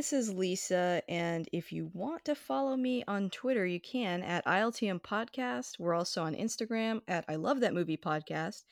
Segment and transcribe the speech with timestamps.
[0.00, 4.42] this is Lisa, and if you want to follow me on Twitter, you can at
[4.46, 5.78] ILTM Podcast.
[5.78, 8.62] We're also on Instagram at I Love That Movie Podcast.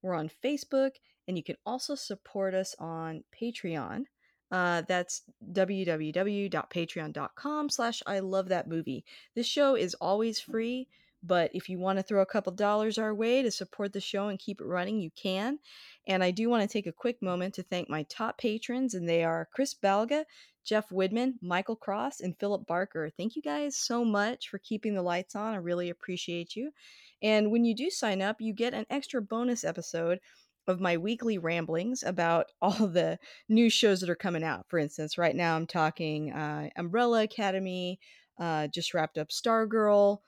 [0.00, 0.92] We're on Facebook,
[1.28, 4.04] and you can also support us on Patreon.
[4.50, 5.20] Uh, that's
[5.52, 9.04] www.patreon.com slash I love that movie.
[9.34, 10.88] This show is always free,
[11.22, 14.28] but if you want to throw a couple dollars our way to support the show
[14.28, 15.58] and keep it running, you can.
[16.06, 19.08] And I do want to take a quick moment to thank my top patrons, and
[19.08, 20.24] they are Chris Balga,
[20.64, 23.10] Jeff Widman, Michael Cross, and Philip Barker.
[23.16, 25.54] Thank you guys so much for keeping the lights on.
[25.54, 26.70] I really appreciate you.
[27.22, 30.18] And when you do sign up, you get an extra bonus episode
[30.66, 33.18] of my weekly ramblings about all the
[33.48, 34.66] new shows that are coming out.
[34.68, 37.98] For instance, right now I'm talking uh, Umbrella Academy,
[38.38, 40.18] uh, just wrapped up Stargirl.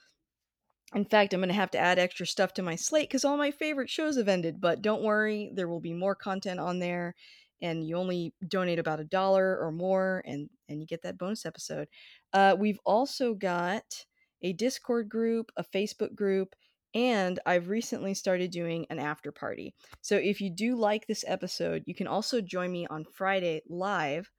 [0.95, 3.37] In fact, I'm going to have to add extra stuff to my slate because all
[3.37, 4.61] my favorite shows have ended.
[4.61, 7.17] But don't worry, there will be more content on there.
[7.65, 11.47] And you only donate about a dollar or more, and, and you get that bonus
[11.47, 11.89] episode.
[12.33, 14.05] Uh, we've also got
[14.43, 16.55] a Discord group, a Facebook group,
[16.95, 19.75] and I've recently started doing an after party.
[20.03, 24.31] So if you do like this episode, you can also join me on Friday live,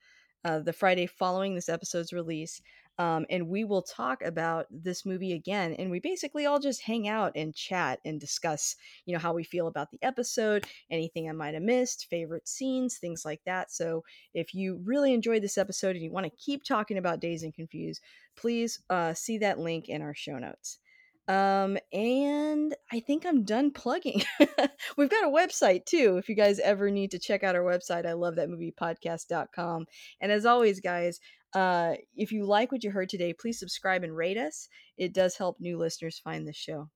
[0.46, 2.62] uh, the Friday following this episode's release.
[2.98, 7.10] Um, and we will talk about this movie again and we basically all just hang
[7.10, 11.34] out and chat and discuss you know how we feel about the episode anything i
[11.34, 14.02] might have missed favorite scenes things like that so
[14.34, 17.54] if you really enjoyed this episode and you want to keep talking about Dazed and
[17.54, 18.02] Confused
[18.38, 20.80] please uh, see that link in our show notes
[21.28, 24.22] um, and I think I'm done plugging.
[24.98, 26.18] We've got a website too.
[26.18, 29.88] If you guys ever need to check out our website, I love that movie podcast.com.
[30.22, 31.20] And as always, guys,
[31.56, 34.68] uh, if you like what you heard today, please subscribe and rate us.
[34.98, 36.90] It does help new listeners find the show.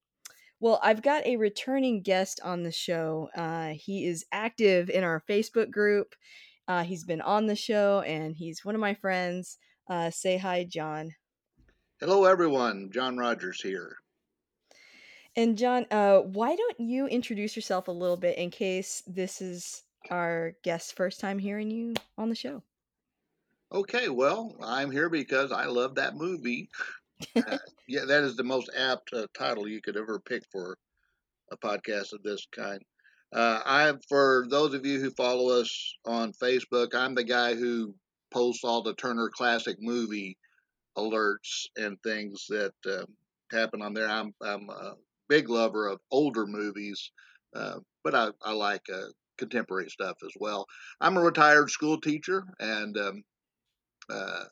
[0.60, 3.30] Well, I've got a returning guest on the show.
[3.36, 6.14] Uh, he is active in our Facebook group.
[6.68, 9.58] Uh, he's been on the show and he's one of my friends.
[9.90, 11.16] Uh, say hi, John.
[12.02, 12.90] Hello, everyone.
[12.92, 13.96] John Rogers here.
[15.38, 19.84] And John, uh, why don't you introduce yourself a little bit in case this is
[20.10, 22.62] our guest's first time hearing you on the show?
[23.72, 26.70] Okay, well, I'm here because I love that movie.
[27.36, 27.58] uh,
[27.88, 30.76] yeah, that is the most apt uh, title you could ever pick for
[31.52, 32.82] a podcast of this kind.
[33.32, 37.94] Uh, I, for those of you who follow us on Facebook, I'm the guy who
[38.32, 40.36] posts all the Turner Classic movie
[40.98, 43.06] alerts and things that uh,
[43.52, 44.10] happen on there.
[44.10, 44.94] I'm I'm a
[45.28, 47.12] big lover of older movies,
[47.56, 50.66] uh, but I, I like uh, contemporary stuff as well.
[51.00, 53.24] I'm a retired school teacher and um,
[54.10, 54.46] uh,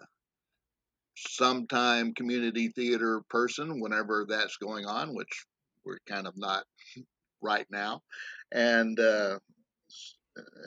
[1.16, 5.45] sometime community theater person whenever that's going on, which
[5.85, 6.63] we're kind of not
[7.41, 8.01] right now.
[8.51, 9.40] And uh,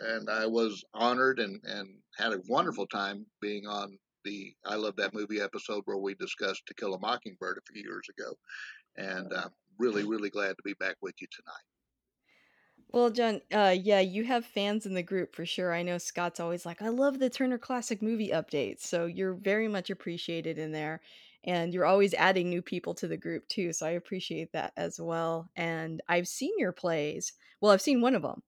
[0.09, 4.97] and I was honored and, and had a wonderful time being on the I Love
[4.97, 8.33] That Movie episode where we discussed To Kill a Mockingbird a few years ago.
[8.97, 11.70] And I'm really, really glad to be back with you tonight.
[12.93, 15.73] Well, John, uh, yeah, you have fans in the group for sure.
[15.73, 18.81] I know Scott's always like, I love the Turner Classic movie updates.
[18.81, 21.01] So you're very much appreciated in there.
[21.45, 23.73] And you're always adding new people to the group too.
[23.73, 25.49] So I appreciate that as well.
[25.57, 27.33] And I've seen your plays.
[27.61, 28.43] Well, I've seen one of them,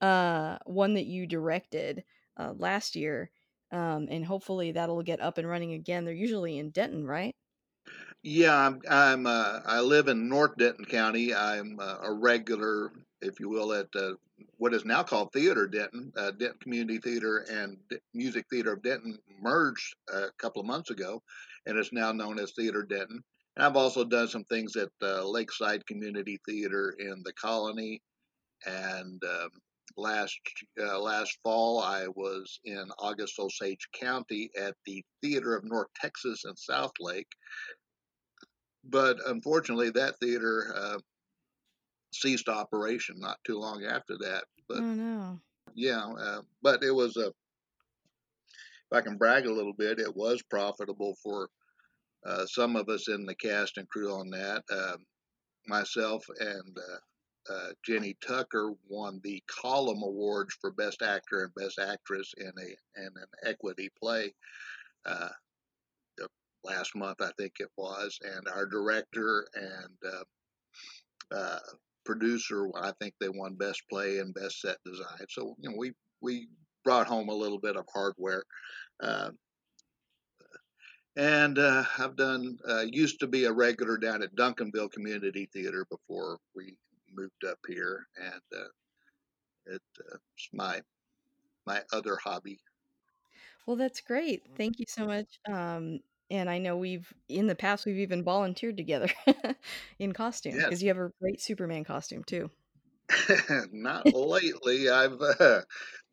[0.00, 2.04] uh, one that you directed
[2.36, 3.30] uh, last year.
[3.70, 6.04] Um, and hopefully that'll get up and running again.
[6.04, 7.34] They're usually in Denton, right?
[8.22, 8.80] Yeah, I'm.
[8.88, 11.34] I'm uh, I live in North Denton County.
[11.34, 12.90] I'm uh, a regular,
[13.24, 14.12] if you will, at uh,
[14.58, 16.12] what is now called Theater Denton.
[16.16, 20.90] Uh, Denton Community Theater and D- Music Theater of Denton merged a couple of months
[20.90, 21.22] ago,
[21.66, 23.22] and it's now known as Theater Denton.
[23.56, 28.02] And I've also done some things at uh, Lakeside Community Theater in the Colony,
[28.66, 29.50] and um,
[29.96, 30.38] last
[30.80, 36.44] uh, last fall I was in August Osage County at the Theater of North Texas
[36.44, 37.30] in Southlake
[38.90, 40.98] but unfortunately, that theater uh,
[42.14, 44.44] ceased operation not too long after that.
[44.68, 45.40] But Oh no.
[45.74, 47.26] yeah, uh, but it was a.
[47.28, 51.48] If I can brag a little bit, it was profitable for
[52.26, 54.62] uh, some of us in the cast and crew on that.
[54.70, 55.04] Um,
[55.66, 61.78] myself and uh, uh, Jenny Tucker won the Column Awards for Best Actor and Best
[61.78, 64.32] Actress in a in an equity play
[65.06, 65.28] uh,
[66.64, 71.58] last month, I think it was, and our director and uh, uh,
[72.04, 75.26] producer, I think they won Best Play and Best Set Design.
[75.28, 76.48] So you know, we we
[76.84, 78.44] brought home a little bit of hardware.
[79.02, 79.30] Uh,
[81.16, 85.86] and uh, I've done uh, used to be a regular down at Duncanville Community Theater
[85.88, 86.76] before we
[87.14, 90.80] moved up here, and uh, it, it's my
[91.66, 92.58] my other hobby.
[93.66, 94.42] Well, that's great.
[94.56, 95.38] Thank you so much.
[95.50, 96.00] Um,
[96.34, 99.08] and I know we've in the past we've even volunteered together
[99.98, 102.50] in costume Yes, because you have a great Superman costume too.
[103.72, 104.88] not lately.
[104.88, 105.62] I've uh,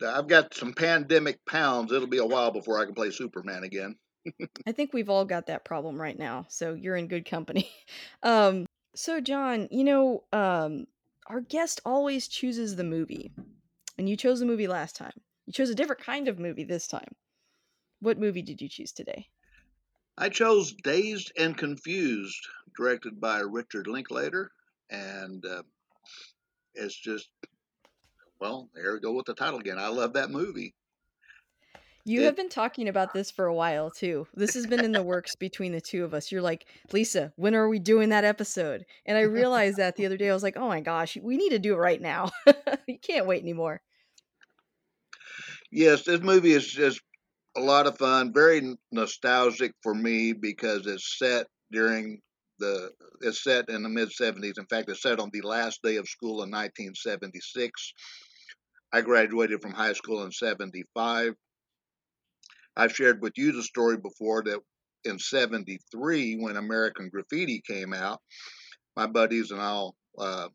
[0.06, 1.92] I've got some pandemic pounds.
[1.92, 3.96] It'll be a while before I can play Superman again.
[4.68, 7.70] I think we've all got that problem right now, so you're in good company.
[8.24, 10.86] Um, so John, you know, um,
[11.28, 13.32] our guest always chooses the movie,
[13.98, 15.14] and you chose the movie last time.
[15.48, 17.16] You chose a different kind of movie this time.
[18.02, 19.30] What movie did you choose today?
[20.18, 22.48] I chose Dazed and Confused,
[22.78, 24.52] directed by Richard Linklater,
[24.90, 25.64] and uh,
[26.76, 27.30] it's just
[28.40, 29.78] well, there we go with the title again.
[29.78, 30.74] I love that movie.
[32.04, 34.28] You It have been talking about this for a while too.
[34.34, 36.32] This has been in the works between the two of us.
[36.32, 38.86] You're like, Lisa, when are we doing that episode?
[39.06, 40.30] And I realized that the other day.
[40.30, 42.32] I was like, oh my gosh, we need to do it right now.
[42.88, 43.82] you can't wait anymore.
[45.72, 47.02] yes, this movie is just
[47.56, 52.20] a lot of fun, very nostalgic for me because it's set during
[52.60, 54.58] the it's set in the mid 70s.
[54.58, 57.94] In fact, it's set on the last day of school in 1976.
[58.94, 61.34] I graduated from high school in 75.
[62.76, 64.60] I've shared with you the story before that
[65.04, 68.20] in 73 when American Graffiti came out,
[68.96, 70.48] my buddies and I'll uh,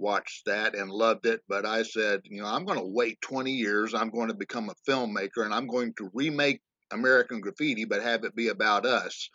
[0.00, 1.40] watched that and loved it.
[1.48, 3.94] But I said, you know, I'm going to wait 20 years.
[3.94, 6.60] I'm going to become a filmmaker and I'm going to remake
[6.92, 9.28] American Graffiti, but have it be about us.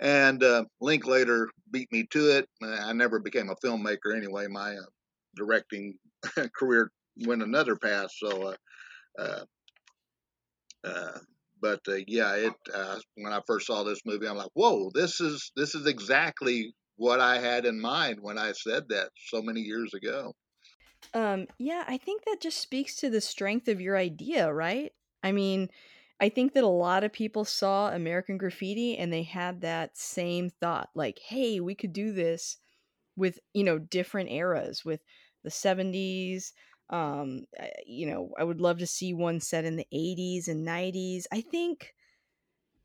[0.00, 2.48] And uh, Linklater beat me to it.
[2.62, 4.46] I never became a filmmaker anyway.
[4.48, 4.86] My uh,
[5.36, 5.94] directing
[6.56, 6.90] career
[7.26, 8.10] went another path.
[8.16, 8.54] So,
[9.18, 9.44] uh, uh,
[10.84, 11.18] uh
[11.60, 12.52] but uh, yeah, it
[13.16, 17.20] when I first saw this movie, I'm like, whoa, this is this is exactly what
[17.20, 20.34] I had in mind when I said that so many years ago.
[21.14, 24.92] Um, yeah, I think that just speaks to the strength of your idea, right?
[25.22, 25.70] I mean,
[26.20, 30.50] I think that a lot of people saw American Graffiti and they had that same
[30.50, 32.58] thought like, hey, we could do this
[33.16, 35.02] with, you know, different eras, with
[35.44, 36.52] the 70s.
[36.90, 37.46] Um,
[37.86, 41.26] you know, I would love to see one set in the 80s and 90s.
[41.32, 41.94] I think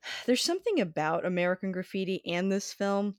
[0.26, 3.18] there's something about American Graffiti and this film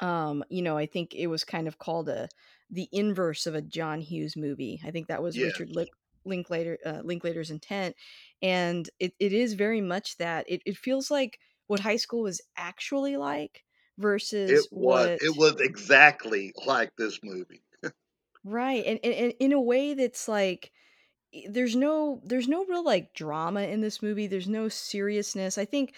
[0.00, 2.28] um, you know, I think it was kind of called a
[2.70, 4.80] the inverse of a John Hughes movie.
[4.84, 5.40] I think that was Yes.
[5.40, 5.90] Richard Link,
[6.24, 7.96] Linklater uh, Linklater's intent,
[8.40, 10.46] and it, it is very much that.
[10.48, 13.64] It it feels like what high school was actually like
[13.98, 17.64] versus It was what it was exactly like this movie.
[18.44, 20.72] right, and, and, and in a way that's like
[21.48, 24.26] there's no there's no real like drama in this movie.
[24.28, 25.58] There's no seriousness.
[25.58, 25.94] I think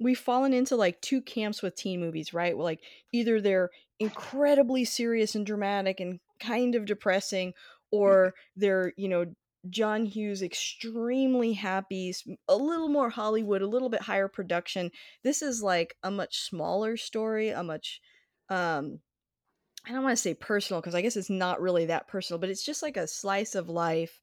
[0.00, 2.56] we've fallen into like two camps with teen movies, right?
[2.56, 2.80] Well, like
[3.12, 7.52] either they're incredibly serious and dramatic and kind of depressing,
[7.90, 9.26] or they're, you know,
[9.68, 12.14] John Hughes extremely happy,
[12.48, 14.90] a little more Hollywood, a little bit higher production.
[15.24, 18.00] This is like a much smaller story, a much
[18.48, 19.00] um
[19.86, 22.50] I don't want to say personal because I guess it's not really that personal, but
[22.50, 24.20] it's just like a slice of life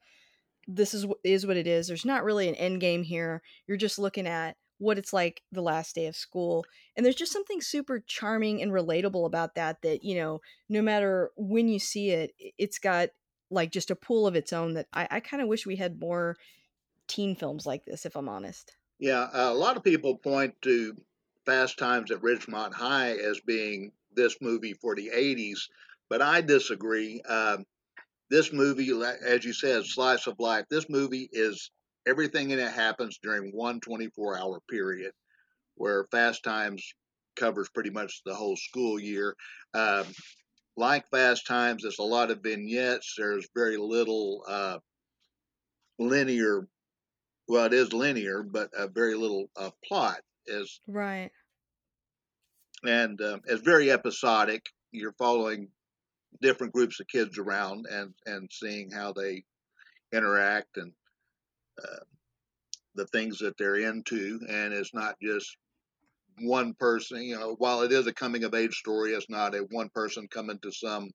[0.68, 1.88] this is is what it is.
[1.88, 3.42] There's not really an end game here.
[3.68, 6.66] You're just looking at what it's like the last day of school.
[6.96, 11.32] And there's just something super charming and relatable about that that, you know, no matter
[11.38, 13.10] when you see it, it's got
[13.50, 16.00] like just a pool of its own that I, I kind of wish we had
[16.00, 16.36] more
[17.08, 18.76] teen films like this, if I'm honest.
[19.00, 20.96] Yeah, a lot of people point to
[21.46, 25.60] Fast Times at Ridgemont High as being this movie for the 80s,
[26.10, 27.22] but I disagree.
[27.22, 27.66] Um,
[28.30, 28.92] this movie,
[29.26, 30.66] as you said, slice of life.
[30.70, 31.70] This movie is
[32.08, 35.12] everything in it happens during one 24 hour period,
[35.76, 36.84] where Fast Times
[37.36, 39.36] covers pretty much the whole school year.
[39.74, 40.06] Um,
[40.78, 43.16] like Fast Times, there's a lot of vignettes.
[43.18, 44.80] There's very little uh,
[46.00, 46.68] linear.
[47.48, 50.20] Well, it is linear, but uh, very little uh, plot.
[50.48, 51.32] Is right.
[52.84, 54.64] and uh, it's very episodic.
[54.92, 55.70] You're following
[56.42, 59.44] different groups of kids around and and seeing how they
[60.14, 60.92] interact and
[62.96, 65.58] the things that they're into, and it's not just
[66.40, 67.22] one person.
[67.22, 70.28] You know, while it is a coming of age story, it's not a one person
[70.28, 71.10] coming to some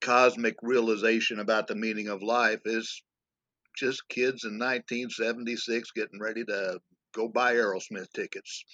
[0.00, 2.60] cosmic realization about the meaning of life.
[2.64, 3.02] It's
[3.76, 6.78] just kids in 1976 getting ready to
[7.14, 8.64] go buy Aerosmith tickets.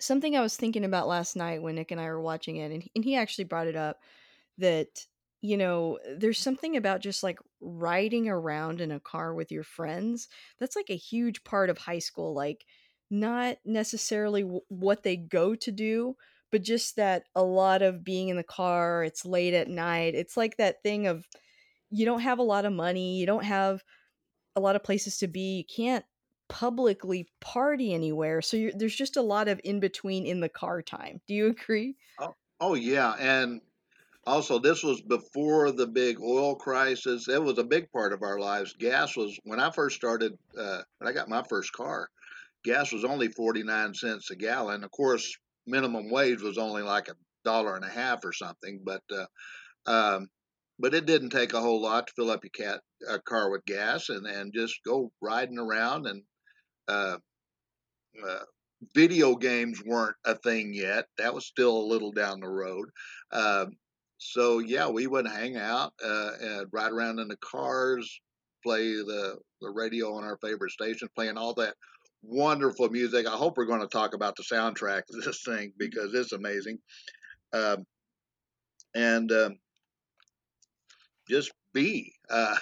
[0.00, 3.04] Something I was thinking about last night when Nick and I were watching it, and
[3.04, 4.00] he actually brought it up
[4.58, 5.06] that
[5.44, 10.28] you know, there's something about just like riding around in a car with your friends.
[10.58, 12.34] That's like a huge part of high school.
[12.34, 12.66] Like,
[13.10, 16.16] not necessarily w- what they go to do,
[16.50, 20.14] but just that a lot of being in the car, it's late at night.
[20.14, 21.28] It's like that thing of
[21.90, 23.84] you don't have a lot of money, you don't have
[24.56, 26.04] a lot of places to be, you can't
[26.48, 28.42] publicly party anywhere.
[28.42, 31.20] So there's just a lot of in between in the car time.
[31.26, 31.96] Do you agree?
[32.18, 33.60] Oh, oh yeah, and
[34.26, 37.28] also this was before the big oil crisis.
[37.28, 38.74] It was a big part of our lives.
[38.78, 40.32] Gas was when I first started.
[40.58, 42.08] Uh, when I got my first car,
[42.64, 44.84] gas was only forty nine cents a gallon.
[44.84, 48.80] Of course, minimum wage was only like a dollar and a half or something.
[48.84, 49.26] But uh,
[49.90, 50.28] um,
[50.78, 53.64] but it didn't take a whole lot to fill up your cat a car with
[53.64, 56.22] gas and and just go riding around and
[56.88, 57.16] uh,
[58.26, 58.44] uh,
[58.94, 61.06] video games weren't a thing yet.
[61.18, 62.90] That was still a little down the road.
[63.32, 63.76] Um,
[64.18, 68.20] so yeah, we would hang out uh, and ride around in the cars,
[68.62, 71.74] play the the radio on our favorite stations, playing all that
[72.22, 73.26] wonderful music.
[73.26, 76.78] I hope we're going to talk about the soundtrack of this thing because it's amazing.
[77.52, 77.84] Um,
[78.94, 79.58] and um,
[81.28, 82.12] just be.
[82.30, 82.56] Uh,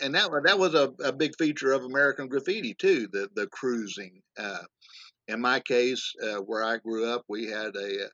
[0.00, 3.08] and that that was a, a big feature of American Graffiti too.
[3.12, 4.22] The the cruising.
[4.38, 4.62] Uh,
[5.28, 8.08] in my case, uh, where I grew up, we had a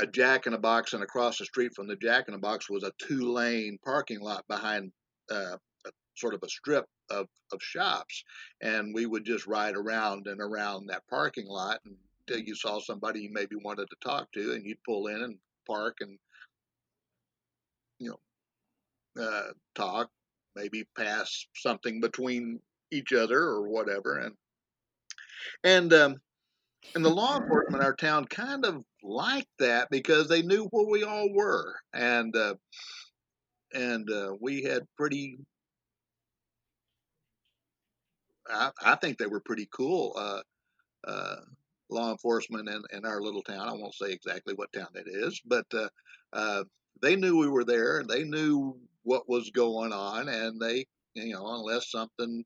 [0.00, 2.68] a Jack in a Box, and across the street from the Jack in a Box
[2.70, 4.92] was a two lane parking lot behind
[5.30, 8.24] uh, a, sort of a strip of, of shops,
[8.60, 13.20] and we would just ride around and around that parking lot until you saw somebody
[13.20, 16.18] you maybe wanted to talk to, and you'd pull in and park and
[17.98, 18.10] you
[19.16, 20.10] know uh, talk,
[20.56, 24.34] maybe pass something between each other or whatever, and
[25.64, 26.20] and um,
[26.94, 30.86] and the law enforcement in our town kind of liked that because they knew where
[30.86, 32.54] we all were, and uh,
[33.74, 35.38] and uh, we had pretty.
[38.48, 40.40] I, I, think they were pretty cool uh,
[41.06, 41.36] uh,
[41.88, 43.68] law enforcement in, in our little town.
[43.68, 45.88] I won't say exactly what town it is, but uh,
[46.32, 46.64] uh,
[47.00, 51.34] they knew we were there, and they knew what was going on, and they, you
[51.34, 52.44] know, unless something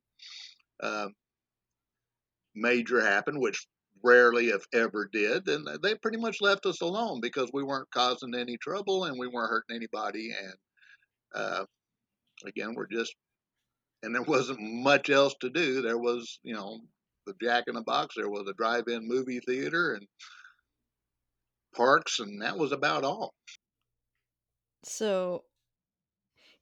[2.55, 3.67] major happened, which
[4.05, 5.49] rarely, if ever, did.
[5.49, 9.27] And they pretty much left us alone because we weren't causing any trouble and we
[9.27, 10.31] weren't hurting anybody.
[10.31, 10.55] And
[11.35, 11.65] uh,
[12.47, 13.15] again, we're just,
[14.03, 15.81] and there wasn't much else to do.
[15.81, 16.81] There was, you know,
[17.27, 18.15] the Jack in the Box.
[18.17, 20.07] There was a drive-in movie theater and
[21.75, 23.33] parks, and that was about all.
[24.85, 25.45] So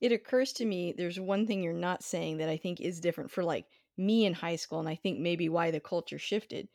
[0.00, 3.30] it occurs to me there's one thing you're not saying that I think is different
[3.30, 3.66] for like
[3.98, 6.68] me in high school, and I think maybe why the culture shifted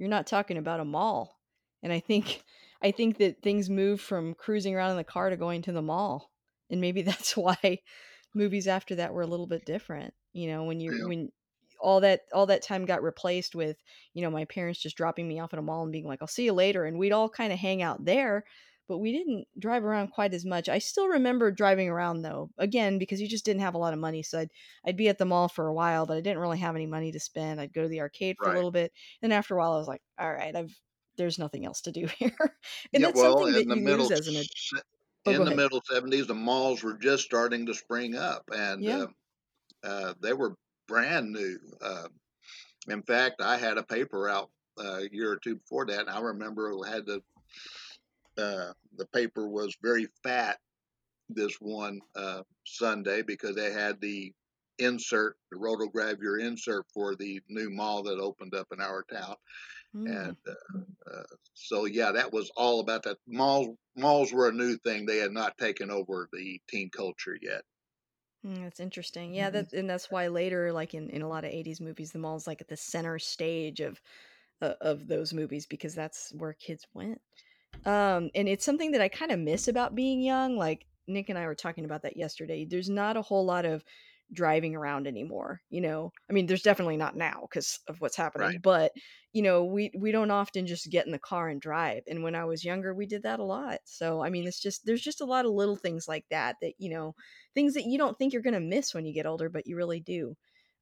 [0.00, 1.38] you're not talking about a mall.
[1.82, 2.42] And I think
[2.82, 5.82] I think that things move from cruising around in the car to going to the
[5.82, 6.32] mall.
[6.70, 7.78] And maybe that's why
[8.34, 10.14] movies after that were a little bit different.
[10.32, 11.06] You know, when you yeah.
[11.06, 11.28] when
[11.80, 13.76] all that all that time got replaced with,
[14.14, 16.28] you know, my parents just dropping me off at a mall and being like, "I'll
[16.28, 18.44] see you later." And we'd all kind of hang out there
[18.90, 20.68] but we didn't drive around quite as much.
[20.68, 24.00] I still remember driving around though, again because you just didn't have a lot of
[24.00, 24.24] money.
[24.24, 24.50] So I'd
[24.84, 27.12] I'd be at the mall for a while, but I didn't really have any money
[27.12, 27.60] to spend.
[27.60, 28.52] I'd go to the arcade for right.
[28.52, 28.92] a little bit,
[29.22, 30.76] and after a while, I was like, all right, I've
[31.16, 32.50] there's nothing else to do here, and
[32.92, 34.42] yeah, that's well, something that you middle, lose as an.
[35.26, 39.04] Oh, in the middle 70s, the malls were just starting to spring up, and yeah.
[39.84, 40.56] uh, uh, they were
[40.88, 41.58] brand new.
[41.80, 42.08] Uh,
[42.88, 44.48] in fact, I had a paper out
[44.82, 47.22] uh, a year or two before that, and I remember I had to
[48.38, 50.58] uh, the paper was very fat
[51.28, 54.32] this one uh, Sunday because they had the
[54.78, 59.36] insert, the rotogravure insert for the new mall that opened up in our town.
[59.94, 60.28] Mm.
[60.28, 61.22] And uh, uh,
[61.54, 63.18] so, yeah, that was all about that.
[63.26, 65.06] Malls, malls were a new thing.
[65.06, 67.62] They had not taken over the teen culture yet.
[68.46, 69.34] Mm, that's interesting.
[69.34, 72.18] Yeah, that and that's why later, like in, in a lot of '80s movies, the
[72.18, 74.00] mall's like at the center stage of
[74.62, 77.20] uh, of those movies because that's where kids went.
[77.84, 80.56] Um, and it's something that I kind of miss about being young.
[80.56, 82.64] Like Nick and I were talking about that yesterday.
[82.64, 83.84] There's not a whole lot of
[84.32, 86.12] driving around anymore, you know?
[86.28, 88.60] I mean, there's definitely not now because of what's happening, Right.
[88.60, 88.92] but,
[89.32, 92.34] you know, we we don't often just get in the car and drive, and when
[92.36, 93.80] I was younger, we did that a lot.
[93.84, 96.74] So, I mean, it's just there's just a lot of little things like that that,
[96.78, 97.14] you know
[97.54, 100.00] things that you don't think you're gonna miss when you get older, but you really
[100.00, 100.36] do.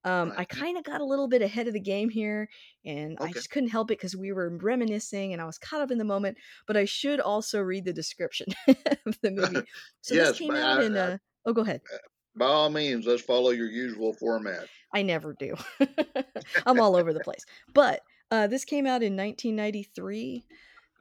[0.05, 2.49] Um, I kinda got a little bit ahead of the game here,
[2.85, 5.91] and I just couldn't help it because we were reminiscing and I was caught up
[5.91, 8.49] in the moment, but I should also read the description
[9.07, 9.67] of the movie.
[10.03, 11.83] So this Yes, came but out I in, I uh, uh oh, go ahead.
[12.35, 14.69] by all means, let's follow your usual format.
[14.93, 15.55] I never do.
[16.67, 17.45] I'm all over the place.
[17.75, 20.47] But, uh, this came out in 1993,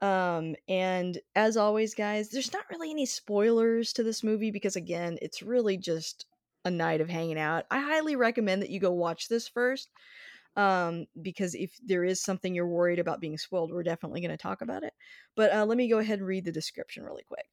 [0.01, 5.17] um, and as always, guys, there's not really any spoilers to this movie because, again,
[5.21, 6.25] it's really just
[6.67, 7.65] a night of hanging out.
[7.71, 9.89] I highly recommend that you go watch this first,
[10.55, 14.61] um, because if there is something you're worried about being spoiled, we're definitely gonna talk
[14.61, 14.93] about it.
[15.35, 17.47] But, uh, let me go ahead and read the description really quick.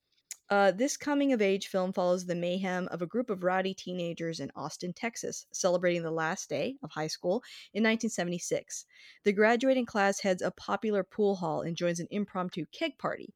[0.49, 4.39] Uh, this coming of age film follows the mayhem of a group of rowdy teenagers
[4.39, 7.41] in Austin, Texas, celebrating the last day of high school
[7.73, 8.85] in 1976.
[9.23, 13.33] The graduating class heads a popular pool hall and joins an impromptu keg party.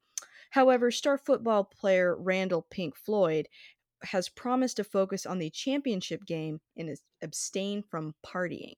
[0.50, 3.48] However, star football player Randall Pink Floyd
[4.02, 8.74] has promised to focus on the championship game and abstain from partying.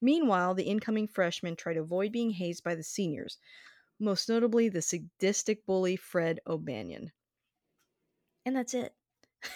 [0.00, 3.38] Meanwhile, the incoming freshmen try to avoid being hazed by the seniors,
[3.98, 7.12] most notably the sadistic bully Fred O'Banion.
[8.46, 8.94] And that's it.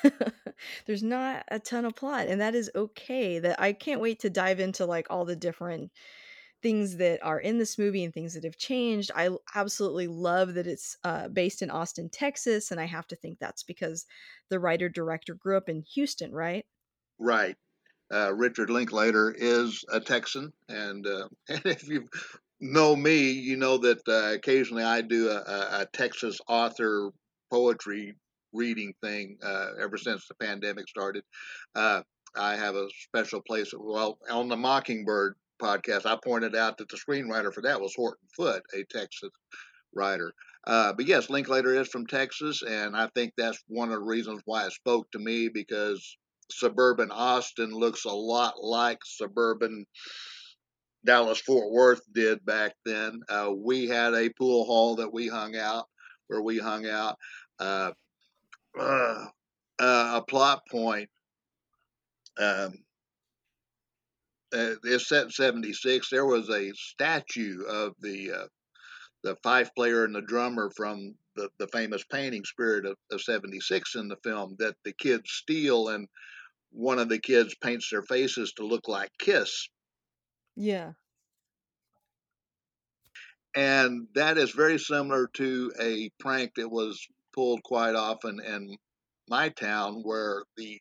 [0.87, 4.31] There's not a ton of plot, and that is okay, that I can't wait to
[4.31, 5.91] dive into, like, all the different
[6.65, 9.11] things that are in this movie and things that have changed.
[9.15, 13.39] I absolutely love that it's, uh, based in Austin, Texas, and I have to think
[13.39, 14.07] that's because
[14.49, 16.65] the writer-director grew up in Houston, right?
[17.19, 17.57] Right.
[18.13, 22.09] Uh, Richard Linklater is a Texan, and, uh, and if you
[22.61, 27.11] know me, you know that, uh, occasionally I do a a a Texas author
[27.51, 28.15] poetry
[28.53, 31.25] reading thing, uh, ever since the pandemic started.
[31.75, 32.03] Uh,
[32.37, 36.97] I have a special place well, on the Mockingbird podcast, I pointed out that the
[36.97, 39.31] screenwriter for that was Horton Foote, a Texas
[39.95, 40.33] writer.
[40.67, 44.41] Uh, but yes, Linklater is from Texas, and I think that's one of the reasons
[44.45, 46.17] why it spoke to me because
[46.51, 49.87] suburban Austin looks a lot like suburban
[51.05, 53.21] Dallas-Fort Worth did back then.
[53.29, 55.85] Uh, we had a pool hall that we hung out
[56.29, 57.17] where we hung out.
[57.59, 57.91] Uh,
[58.79, 59.27] uh,
[59.79, 61.09] a plot point
[62.39, 62.73] um
[64.55, 66.09] uh, it's set in '76.
[66.11, 68.47] There was a statue of the, uh,
[69.23, 73.95] the fife player and the drummer from the the famous painting Spirit of of '76
[73.95, 76.09] in the film that the kids steal, and
[76.71, 79.69] one of the kids paints their faces to look like Kiss.
[80.57, 80.93] Yeah.
[83.57, 88.77] And that is very similar to a prank that was pulled quite often in
[89.29, 90.81] my town where the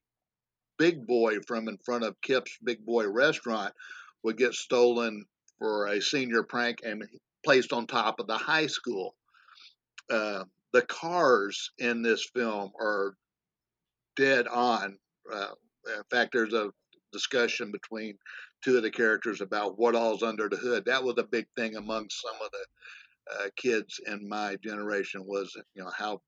[0.83, 3.73] Big Boy from in front of Kip's Big Boy restaurant
[4.21, 5.23] would get stolen
[5.57, 7.07] for a senior prank and
[7.45, 9.15] placed on top of the high school.
[10.09, 10.43] Uh,
[10.73, 13.15] the cars in this film are
[14.17, 14.97] dead on.
[15.33, 15.51] Uh,
[15.87, 16.71] in fact, there's a
[17.13, 18.17] discussion between
[18.61, 20.83] two of the characters about what all's under the hood.
[20.85, 25.55] That was a big thing among some of the uh, kids in my generation was,
[25.75, 26.19] you know, how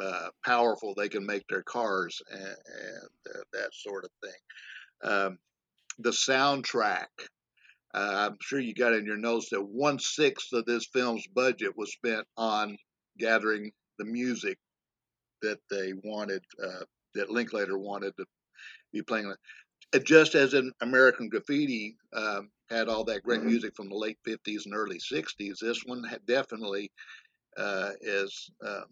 [0.00, 5.10] uh, powerful they can make their cars and, and uh, that sort of thing.
[5.10, 5.38] Um,
[5.98, 7.08] the soundtrack,
[7.94, 11.76] uh, I'm sure you got in your notes that one sixth of this film's budget
[11.76, 12.76] was spent on
[13.18, 14.58] gathering the music
[15.42, 18.24] that they wanted, uh, that Linklater wanted to
[18.92, 19.32] be playing.
[20.04, 24.64] Just as in American Graffiti um, had all that great music from the late 50s
[24.64, 26.90] and early 60s, this one definitely
[27.58, 28.82] uh, is uh,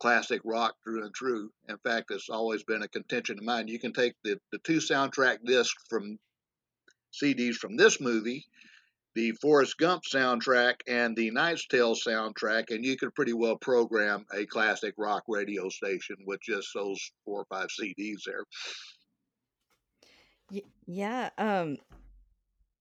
[0.00, 1.50] classic rock through and through.
[1.68, 3.68] In fact, it's always been a contention of mine.
[3.68, 6.18] You can take the, the two soundtrack discs from
[7.12, 8.46] CDs from this movie,
[9.14, 14.24] the Forrest Gump soundtrack, and the Knight's Tale soundtrack, and you could pretty well program
[14.34, 18.44] a classic rock radio station with just those four or five CDs there.
[20.86, 21.78] Yeah, um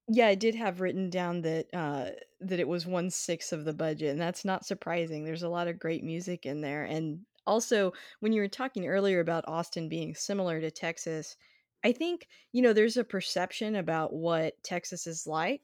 [0.10, 3.74] yeah, I did have written down that, uh, that it was one sixth of the
[3.74, 5.24] budget, and that's not surprising.
[5.24, 9.19] There's a lot of great music in there, and also, when you were talking earlier
[9.19, 11.36] about Austin being similar to Texas,
[11.84, 15.63] I think, you know, there's a perception about what Texas is like,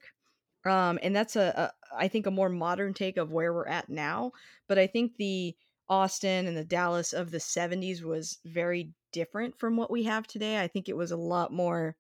[0.66, 3.90] um, and that's a a I think a more modern take of where we're at
[3.90, 4.32] now,
[4.68, 5.56] but I think the
[5.90, 10.62] Austin and the Dallas of the '70s was very different from what we have today.
[10.62, 11.98] I think it was a lot more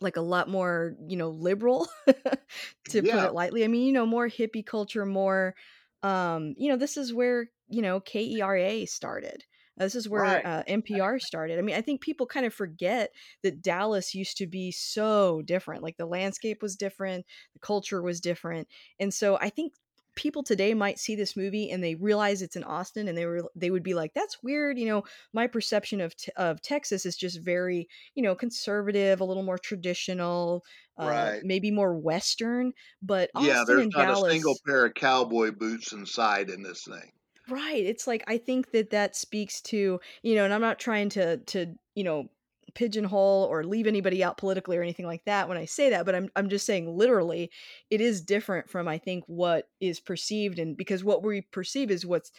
[0.00, 1.88] like, a lot more, you know, liberal,
[2.88, 3.64] to put it lightly.
[3.64, 5.54] I mean, you know, more hippie culture, more,
[6.02, 9.44] um you know, this is where, you know, KERA started.
[9.76, 10.46] This is where Right.
[10.46, 11.58] uh, NPR started.
[11.58, 15.82] I mean, I think people kind of forget that Dallas used to be so different.
[15.82, 18.68] Like the landscape was different, the culture was different,
[19.00, 19.74] and so I think
[20.14, 23.50] people today might see this movie and they realize it's in Austin and they were
[23.54, 27.16] they would be like that's weird you know my perception of t- of Texas is
[27.16, 30.64] just very you know conservative a little more traditional
[30.98, 31.42] uh Right.
[31.42, 32.72] maybe more western
[33.02, 37.12] but Yeah, there's not a single pair of cowboy boots inside in this thing.
[37.46, 41.10] Right, it's like, I think that that speaks to you know, and I'm not trying
[41.10, 42.30] to to, you know,
[42.74, 46.14] pigeonhole or leave anybody out politically or anything like that when I say that, but
[46.14, 47.50] I'm I'm just saying literally,
[47.90, 52.06] it is different from, I think, what is perceived and because what we perceive is
[52.06, 52.32] what's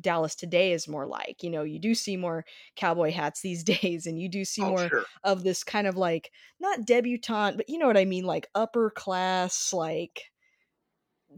[0.00, 2.44] Dallas today is more like, you know, you do see more
[2.76, 5.08] cowboy hats these days, and you do see Oh, more sure.
[5.24, 8.90] of this kind of, like, not debutante, but you know what I mean, like, upper
[8.90, 10.30] class, like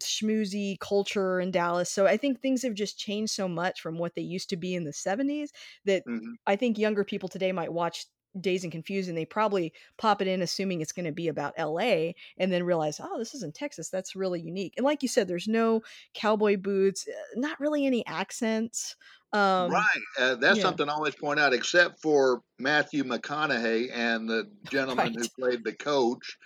[0.00, 1.90] schmoozy culture in Dallas.
[1.90, 4.74] So I think things have just changed so much from what they used to be
[4.74, 5.52] in the 70s
[5.84, 6.36] that Mhm.
[6.46, 8.06] I think younger people today might watch
[8.38, 11.54] Dazed and Confused and they probably pop it in assuming it's going to be about
[11.56, 13.88] LA and then realize, oh, this is in Texas.
[13.90, 14.74] That's really unique.
[14.76, 15.82] And like you said, there's no
[16.14, 18.96] cowboy boots, uh, not really any accents.
[19.32, 24.28] Um, Right, uh, that's yeah, something I always point out, except for Matthew McConaughey and
[24.28, 26.38] the gentleman who played the coach,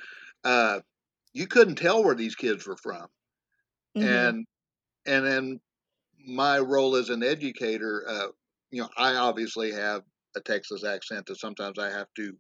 [0.45, 0.81] uh,
[1.33, 3.09] you couldn't tell where these kids were from.
[3.95, 4.47] hmm And
[5.07, 5.61] and then
[6.27, 8.29] my role as an educator, uh,
[8.71, 10.05] you know, I obviously have
[10.37, 12.35] a Texas accent that sometimes I have to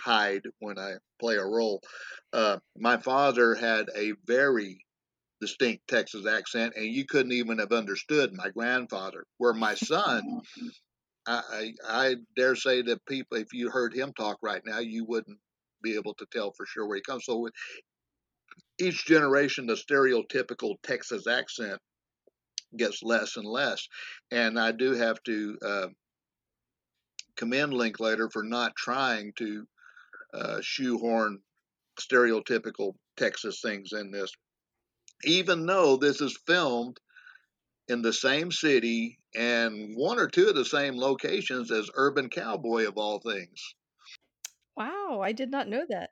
[0.00, 1.80] hide when I play a role.
[2.32, 4.84] Uh, my father had a very
[5.40, 9.24] distinct Texas accent, and you couldn't even have understood my grandfather.
[9.38, 10.40] Where my son,
[11.26, 15.04] I, I, I dare say that people, if you heard him talk right now, you
[15.04, 15.38] wouldn't
[15.82, 17.24] be able to tell for sure where he comes.
[17.26, 17.48] So
[18.80, 21.80] each generation, the stereotypical Texas accent
[22.76, 23.86] gets less and less.
[24.30, 25.86] And I do have to uh,
[27.36, 29.66] commend Linklater for not trying to
[30.32, 31.40] uh, shoehorn
[32.00, 34.32] stereotypical Texas things in this,
[35.24, 36.98] even though this is filmed
[37.88, 42.86] in the same city and one or two of the same locations as Urban Cowboy
[42.88, 43.74] of all things.
[44.76, 46.10] Wow, I did not know that.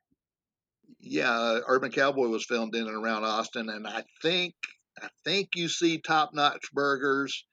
[1.00, 4.54] Yeah, Urban Cowboy was filmed in and around Austin, and I think
[5.02, 7.44] I think you see Top Notch Burgers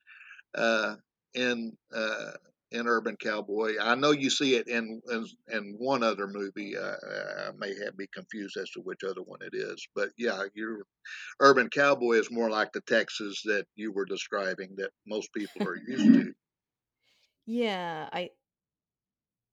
[0.53, 0.95] uh,
[1.34, 2.32] in uh,
[2.71, 3.75] in Urban Cowboy.
[3.82, 6.77] I know you see it in in, in one other movie.
[6.77, 6.95] Uh,
[7.47, 10.84] I may have be confused as to which other one it is, but yeah, your
[11.39, 15.77] Urban Cowboy is more like the Texas that you were describing that most people are
[15.77, 16.34] used to.
[17.45, 18.29] Yeah, I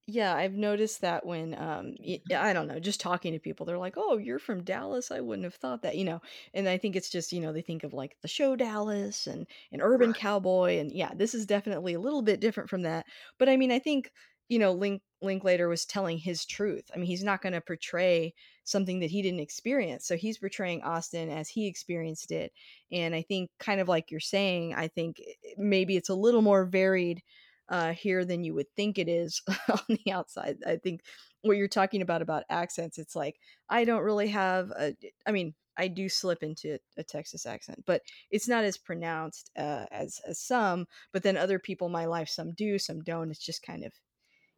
[0.09, 3.77] Yeah, I've noticed that when, um, y I don't know, just talking to people, they're
[3.79, 5.11] like, "Oh, you're from Dallas?
[5.11, 6.21] I wouldn't have thought that," you know?
[6.55, 9.49] And I think it's just, you know, they think of, like, the show Dallas and
[9.73, 10.15] an urban Right.
[10.15, 13.07] cowboy, and yeah, this is definitely a little bit different from that.
[13.39, 14.13] But I mean, I think,
[14.49, 16.89] you know, Link Linklater was telling his truth.
[16.95, 18.33] I mean, he's not gonna portray
[18.65, 22.53] something that he didn't experience, so he's portraying Austin as he experienced it,
[22.93, 26.43] and I think kind of like you're saying, I think, eh, maybe it's a little
[26.43, 27.23] more varied
[27.69, 30.59] uh, here than you would think it is on the outside.
[30.67, 31.03] I think
[31.43, 33.37] what you're talking about about accents, it's like
[33.69, 34.95] I don't really have a.
[35.27, 39.87] I mean, I do slip into a Texas accent, but it's not as pronounced uh,
[39.91, 40.87] as as some.
[41.13, 43.31] But then other people in my life, some do, some don't.
[43.31, 43.93] It's just kind of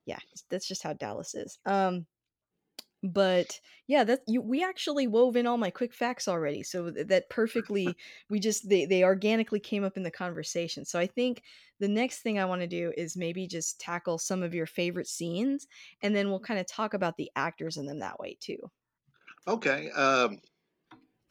[0.06, 0.18] yeah,
[0.50, 1.58] that's just how Dallas is.
[1.66, 2.06] Um,
[3.02, 6.62] but yeah, that you we actually wove in all my quick facts already.
[6.62, 7.96] So that perfectly
[8.28, 10.84] we just they they organically came up in the conversation.
[10.84, 11.42] So I think
[11.78, 15.06] the next thing I want to do is maybe just tackle some of your favorite
[15.08, 15.66] scenes
[16.02, 18.70] and then we'll kind of talk about the actors in them that way too.
[19.46, 19.90] Okay.
[19.90, 20.40] Um,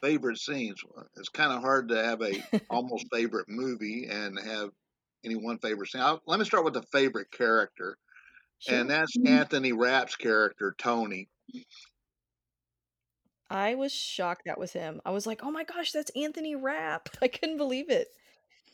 [0.01, 0.83] favorite scenes.
[1.17, 4.71] It's kind of hard to have a almost favorite movie and have
[5.23, 6.01] any one favorite scene.
[6.01, 7.97] I'll, let me start with the favorite character,
[8.67, 11.29] and that's Anthony Rapp's character Tony.
[13.49, 15.01] I was shocked that was him.
[15.05, 18.07] I was like, "Oh my gosh, that's Anthony Rapp." I couldn't believe it.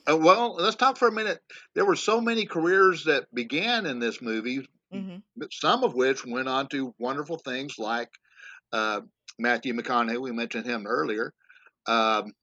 [0.10, 1.40] Uh, well, let's talk for a minute.
[1.76, 5.24] There were so many careers that began in this movie, Mhm.
[5.52, 8.10] some of which went on to wonderful things like
[8.74, 9.02] uh,
[9.40, 10.20] Matthew McConaughey.
[10.20, 11.32] We mentioned him earlier.
[11.86, 12.34] Um,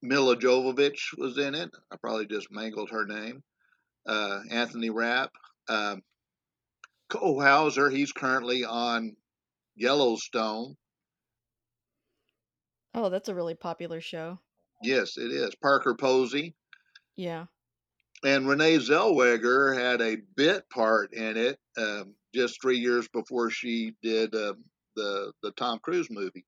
[0.00, 1.70] Milla Jovovich was in it.
[1.90, 3.42] I probably just mangled her name.
[4.06, 5.30] Uh, Anthony Rapp.
[5.68, 6.02] Um,
[7.08, 9.16] Cole Hauser, he's currently on
[9.76, 10.76] Yellowstone.
[12.94, 14.38] Oh, that's a really popular show.
[14.82, 15.54] Yes, it is.
[15.56, 16.54] Parker Posey.
[17.16, 17.46] Yeah.
[18.24, 23.94] And Renee Zellweger had a bit part in it um, just three years before she
[24.02, 24.54] did uh,
[24.96, 26.44] the the Tom Cruise movie.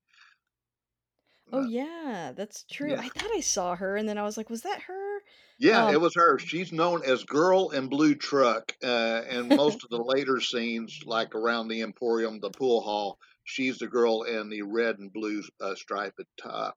[1.53, 2.95] Oh, yeah, that's true.
[2.95, 3.01] yeah.
[3.01, 5.21] I thought I saw her, and then I was like, "Was that her?"
[5.59, 6.39] Yeah, Um it was her.
[6.41, 11.35] She's known as Girl in Blue Truck, uh, and most of the later scenes, like
[11.37, 15.75] around the Emporium, the pool hall, she's the girl in the red and blue uh,
[15.77, 16.77] striped top.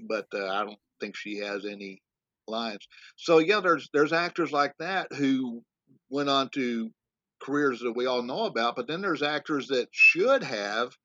[0.00, 2.02] But uh, I don't think she has any
[2.46, 2.86] lines.
[3.16, 5.64] So yeah, there's there's actors like that who
[6.10, 6.92] went on to
[7.40, 10.96] careers that we all know about, but then there's actors that should have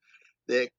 [0.47, 0.71] that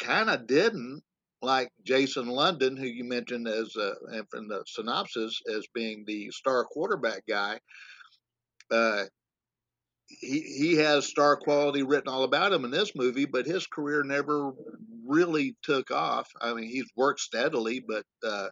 [0.00, 1.04] kind of didn't,
[1.42, 3.94] like Jason London, who you mentioned as uh,
[4.34, 7.58] in the synopsis as being the star quarterback guy.
[8.70, 9.04] Uh,
[10.06, 14.02] he he has star quality written all about him in this movie, but his career
[14.04, 14.52] never
[15.06, 16.28] really took off.
[16.40, 18.48] I mean, he's worked steadily, but uh,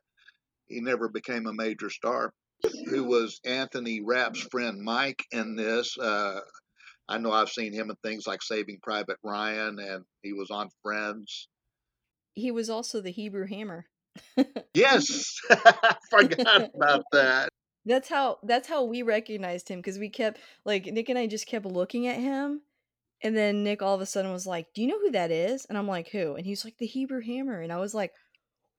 [0.66, 2.32] he never became a major star.
[2.86, 5.96] Who was Anthony Rapp's friend Mike in this?
[5.96, 6.40] Uh,
[7.08, 10.68] I know I've seen him in things like Saving Private Ryan, and he was on
[10.82, 11.48] Friends.
[12.40, 13.86] He was also the Hebrew Hammer.
[14.74, 15.40] Yes,
[16.10, 17.48] forgot about that.
[17.86, 21.46] That's how that's how we recognized him because we kept like Nick and I just
[21.46, 22.62] kept looking at him,
[23.22, 25.64] and then Nick all of a sudden was like, "Do you know who that is?"
[25.66, 28.12] And I'm like, "Who?" And he's like, "The Hebrew Hammer." And I was like,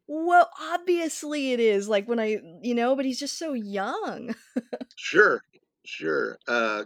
[0.08, 4.36] "Well, obviously it is." Like when I, you know, but he's just so young.
[4.96, 5.42] Sure,
[5.86, 6.38] sure.
[6.48, 6.84] Uh,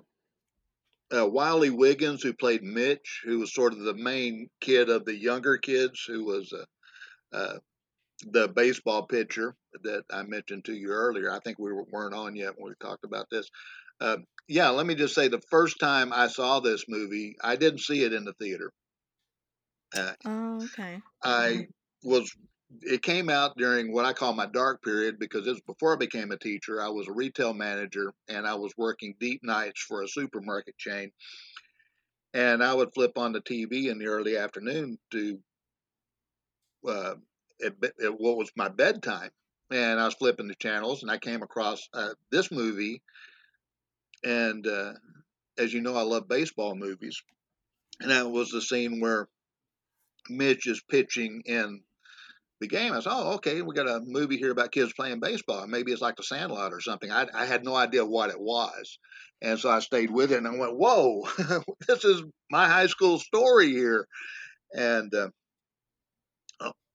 [1.15, 5.15] uh, Wiley Wiggins, who played Mitch, who was sort of the main kid of the
[5.15, 6.65] younger kids, who was uh,
[7.35, 7.59] uh,
[8.27, 11.31] the baseball pitcher that I mentioned to you earlier.
[11.31, 13.49] I think we weren't on yet when we talked about this.
[13.99, 17.79] Uh, yeah, let me just say the first time I saw this movie, I didn't
[17.79, 18.71] see it in the theater.
[19.95, 21.01] Uh, Oh, okay.
[21.23, 21.67] I
[22.03, 22.35] was
[22.81, 25.97] it came out during what I call my dark period because it was before I
[25.97, 26.81] became a teacher.
[26.81, 31.11] I was a retail manager and I was working deep nights for a supermarket chain.
[32.33, 35.39] And I would flip on the TV in the early afternoon to
[36.87, 37.15] uh,
[37.63, 37.73] at,
[38.03, 39.29] at what was my bedtime.
[39.71, 43.01] And I was flipping the channels and I came across uh, this movie.
[44.23, 44.93] And uh,
[45.57, 47.21] as you know, I love baseball movies.
[48.01, 49.29] And that was the scene where
[50.29, 51.81] Mitch is pitching in
[52.59, 52.93] the game.
[52.93, 55.67] I said, "Oh, okay, we got a movie here about kids playing baseball.
[55.67, 58.97] Maybe it's like The Sandlot or something." I, I had no idea what it was,
[59.41, 61.27] and so I stayed with it, and I went, "Whoa,
[61.87, 64.07] this is my high school story here,"
[64.73, 65.29] and uh,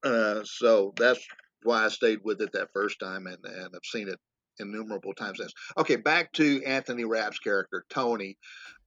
[0.03, 1.21] uh, so that's
[1.63, 4.19] why I stayed with it that first time, and and I've seen it
[4.59, 5.53] innumerable times since.
[5.77, 8.37] Okay, back to Anthony Rapp's character Tony.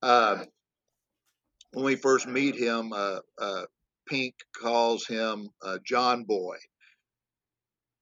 [0.02, 0.44] Uh,
[1.74, 3.64] when we first meet him, uh, uh,
[4.08, 6.58] Pink calls him uh, John Boy,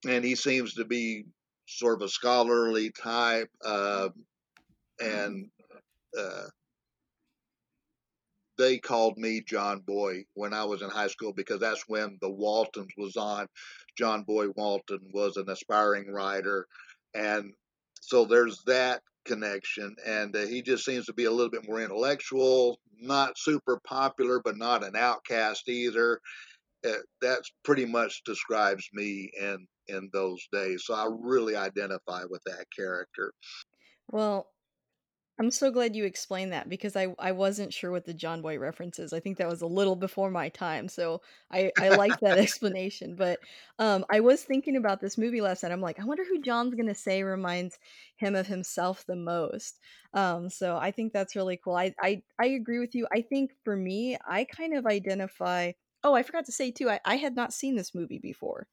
[0.07, 1.25] and he seems to be
[1.67, 4.09] sort of a scholarly type, uh,
[4.99, 5.47] and
[6.17, 6.47] uh,
[8.57, 12.29] they called me John Boy when I was in high school because that's when the
[12.29, 13.47] Waltons was on.
[13.97, 16.67] John Boy Walton was an aspiring writer,
[17.13, 17.53] and
[18.01, 19.95] so there's that connection.
[20.05, 24.41] And uh, he just seems to be a little bit more intellectual, not super popular,
[24.43, 26.19] but not an outcast either.
[26.85, 30.83] Uh, that pretty much describes me in in those days.
[30.85, 33.33] So I really identify with that character.
[34.11, 34.47] Well,
[35.41, 38.59] I'm so glad you explained that because I I wasn't sure what the John Boy
[38.59, 39.11] reference is.
[39.11, 43.15] I think that was a little before my time, so I I like that explanation.
[43.15, 43.39] But
[43.79, 45.71] um, I was thinking about this movie last night.
[45.71, 47.79] I'm like, I wonder who John's gonna say reminds
[48.17, 49.79] him of himself the most.
[50.13, 51.75] Um, so I think that's really cool.
[51.75, 53.07] I I I agree with you.
[53.11, 55.71] I think for me, I kind of identify.
[56.03, 56.87] Oh, I forgot to say too.
[56.87, 58.67] I I had not seen this movie before.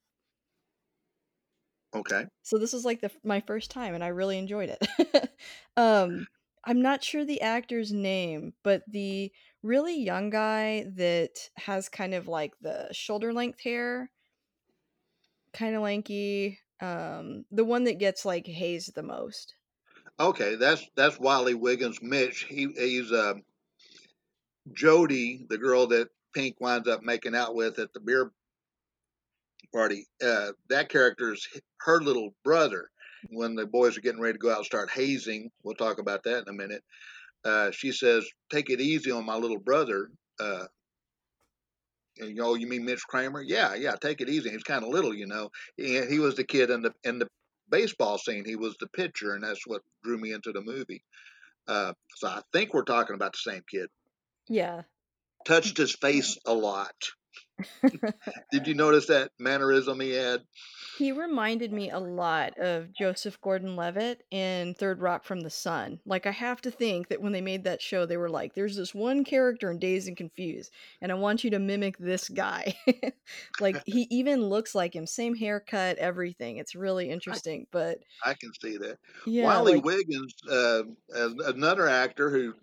[1.95, 2.25] Okay.
[2.43, 5.29] So this was like the my first time and I really enjoyed it.
[5.77, 6.27] um
[6.65, 9.31] I'm not sure the actor's name, but the
[9.63, 14.11] really young guy that has kind of like the shoulder length hair,
[15.53, 19.55] kind of lanky, um the one that gets like hazed the most.
[20.19, 22.01] Okay, that's that's Wiley Wiggins.
[22.01, 23.35] Mitch, he he's uh,
[24.73, 28.31] Jody, the girl that Pink winds up making out with at the beer
[29.73, 30.07] party.
[30.23, 31.47] Uh, that character's
[31.81, 32.89] her little brother.
[33.29, 36.23] When the boys are getting ready to go out and start hazing, we'll talk about
[36.23, 36.83] that in a minute.
[37.43, 40.65] Uh, she says, "Take it easy on my little brother." Uh,
[42.19, 43.41] and, you know, you mean Mitch Kramer?
[43.41, 43.95] Yeah, yeah.
[43.95, 44.49] Take it easy.
[44.49, 45.49] He's kind of little, you know.
[45.77, 47.27] He, he was the kid in the in the
[47.69, 48.45] baseball scene.
[48.45, 51.03] He was the pitcher, and that's what drew me into the movie.
[51.67, 53.89] Uh, so I think we're talking about the same kid.
[54.47, 54.81] Yeah.
[55.45, 56.95] Touched his face a lot.
[58.51, 60.41] Did you notice that mannerism he had?
[60.97, 66.01] He reminded me a lot of Joseph Gordon-Levitt in Third Rock from the Sun.
[66.05, 68.75] Like, I have to think that when they made that show, they were like, "There's
[68.75, 72.75] this one character in Dazed and Confused, and I want you to mimic this guy."
[73.59, 76.57] Like, he even looks like him, same haircut, everything.
[76.57, 78.97] It's really I interesting, but I can see that.
[79.25, 82.53] yeah, Wiley like Wiggins, uh, as another actor who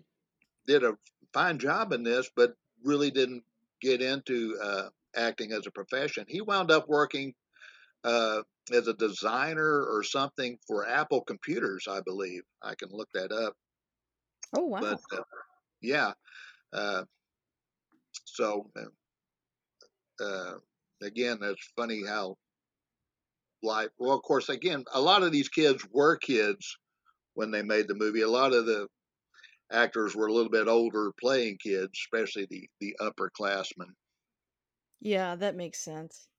[0.65, 0.97] did a
[1.33, 3.43] fine job in this, but really didn't
[3.81, 6.25] get into uh, acting as a profession.
[6.27, 7.33] He wound up working
[8.03, 12.43] uh, as a designer or something for Apple computers, I believe.
[12.63, 13.55] I can look that up.
[14.53, 14.99] oh, But wow.
[15.11, 15.23] uh,
[15.81, 16.13] yeah,
[16.73, 17.05] uh,
[18.25, 18.71] so
[20.19, 20.53] uh,
[21.01, 22.37] again, that's funny how
[23.63, 23.89] life.
[23.97, 26.77] Well, of course, again, a lot of these kids were kids
[27.35, 28.21] when they made the movie.
[28.21, 28.87] A lot of the
[29.71, 33.93] actors were a little bit older playing kids, especially the the upperclassmen.
[34.99, 36.29] Yeah, that makes sense.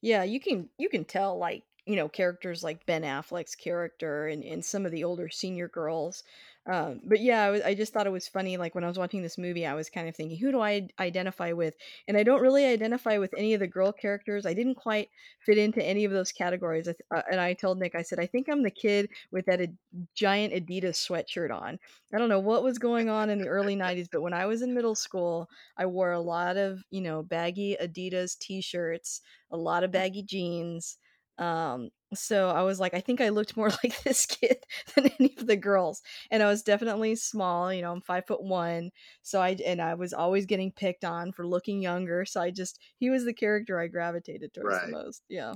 [0.00, 4.44] Yeah, you can you can tell, like, you know, characters like Ben Affleck's character and
[4.44, 6.22] and some of the older senior girls.
[6.66, 8.98] Um, but yeah, I was I just thought it was funny, like, when I was
[8.98, 11.74] watching this movie, I was kind of thinking, "Who do I identify with?"
[12.08, 14.46] And I don't really identify with any of the girl characters.
[14.46, 16.88] I didn't quite fit into any of those categories.
[16.88, 19.76] Uh, and I told Nick, I said, "I think I'm the kid with that ad
[20.14, 21.78] giant Adidas sweatshirt on."
[22.14, 24.62] I don't know what was going on in the early '90s, but when I was
[24.62, 29.84] in middle school, I wore a lot of, you know, baggy Adidas T-shirts, a lot
[29.84, 30.96] of baggy jeans.
[31.38, 34.58] Um, so I was like, I think I looked more like this kid
[34.94, 36.02] than any of the girls.
[36.30, 38.90] And I was definitely small, you know, I'm five foot one.
[39.22, 42.24] So I and I was always getting picked on for looking younger.
[42.24, 45.22] So I just he was the character I gravitated towards the most.
[45.28, 45.54] Yeah.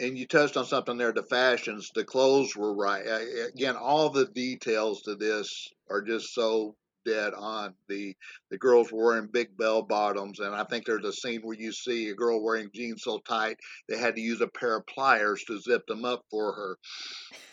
[0.00, 1.12] And you touched on something there.
[1.12, 3.04] The fashions, the clothes were right.
[3.52, 7.76] Again, all the details to this are just so dead on.
[7.88, 8.16] The
[8.50, 11.72] the girls were wearing big bell bottoms, and I think there's a scene where you
[11.72, 13.58] see a girl wearing jeans so tight
[13.88, 16.78] they had to use a pair of pliers to zip them up for her.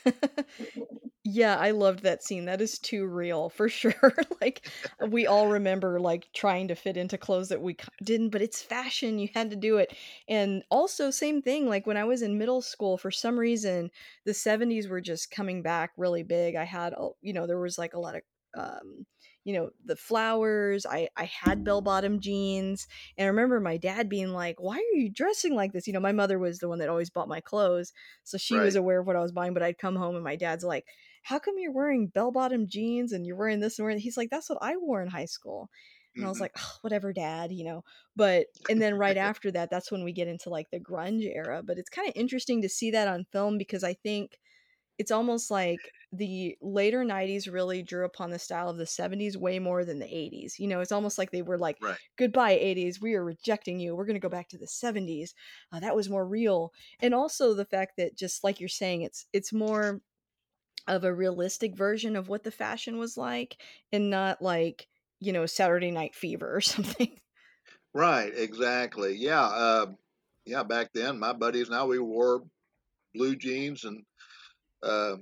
[1.27, 2.45] Yeah, I loved that scene.
[2.45, 4.13] That is too real for sure.
[4.41, 4.69] Like,
[5.09, 9.17] we all remember, like, trying to fit into clothes that we didn't, but it's fashion,
[9.17, 9.97] you had to do it.
[10.27, 13.89] And also, same thing, like, when I was in middle school, for some reason,
[14.25, 16.55] the '70s were just coming back really big.
[16.55, 18.21] I had a you know, there was, like, a lot of,
[18.55, 19.05] um,
[19.45, 24.29] you know, the flowers, I I had bell-bottom jeans, and I remember my dad being
[24.33, 26.89] like, "Why are you dressing like this?" You know, my mother was the one that
[26.89, 29.77] always bought my clothes, so she was aware of what I was buying, but I'd
[29.77, 30.87] come home and my dad's like,
[31.23, 34.49] "How come you're wearing bell-bottom jeans and you're wearing this and wearing" he's like, "That's
[34.49, 35.69] what I wore in high school."
[36.17, 37.83] And I was hmm like, "Ugh, "Whatever, dad," you know?
[38.15, 41.61] But and then right after that, that's when we get into, like, the grunge era,
[41.63, 44.39] but it's kinda interesting to see that on film because I think
[44.97, 49.59] it's almost like the later '90s really drew upon the style of the '70s way
[49.59, 50.79] more than the '80s, you know?
[50.81, 51.99] It's almost like they were like, Right.
[52.17, 55.33] "Goodbye, '80s, we are rejecting you, we're gonna go back to the '70s,
[55.71, 59.25] uh, that was more real." And also the fact that just like you're saying, it's
[59.33, 60.01] it's more
[60.87, 64.87] of a realistic version of what the fashion was like and not like,
[65.19, 67.19] you know, Saturday Night Fever or something.
[67.93, 68.33] Right.
[68.35, 69.15] Exactly.
[69.15, 69.41] Yeah.
[69.43, 69.93] Uh,
[70.45, 70.63] yeah.
[70.63, 72.43] Back then, my buddies now we wore
[73.13, 74.05] blue jeans and
[74.85, 75.15] uh,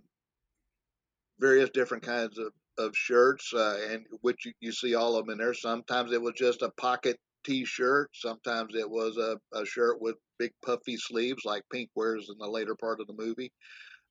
[1.40, 5.34] various different kinds of, of shirts, uh, and which you, you see all of them
[5.34, 5.54] in there.
[5.54, 8.10] Sometimes it was just a pocket t-shirt.
[8.14, 12.48] Sometimes it was a, a shirt with big puffy sleeves, like Pink wears in the
[12.48, 13.52] later part of the movie.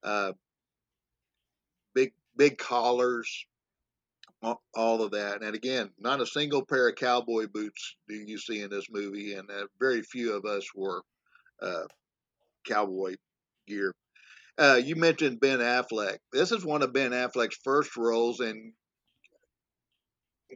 [0.02, 0.32] Uh,
[1.94, 3.46] big big collars,
[4.42, 5.42] all of that.
[5.42, 9.34] And again, not a single pair of cowboy boots do you see in this movie,
[9.34, 11.02] and uh, very few of us wore
[11.60, 11.84] uh,
[12.66, 13.14] cowboy
[13.66, 13.92] gear.
[14.58, 16.18] Uh, you mentioned Ben Affleck.
[16.32, 18.74] This is one of Ben Affleck's first roles, and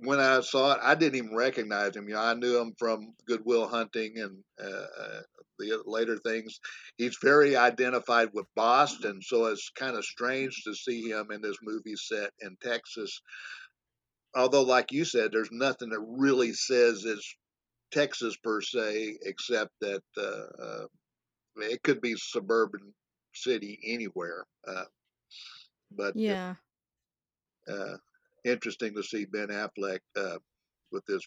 [0.02, 2.08] when I saw it, I didn't even recognize him.
[2.08, 5.22] You know, I knew him from Good Will Hunting and uh,
[5.58, 6.60] the later things.
[6.98, 11.56] He's very identified with Boston, so it's kind of strange to see him in this
[11.62, 13.22] movie set in Texas.
[14.34, 17.34] Although, like you said, there's nothing that really says it's
[17.92, 20.86] Texas per se, except that uh, uh,
[21.56, 22.92] it could be suburban
[23.36, 24.46] city anywhere.
[24.66, 24.86] Uh,
[25.90, 26.56] but Yeah.
[27.68, 27.96] uh,
[28.44, 30.38] interesting to see Ben Affleck uh,
[30.92, 31.26] with his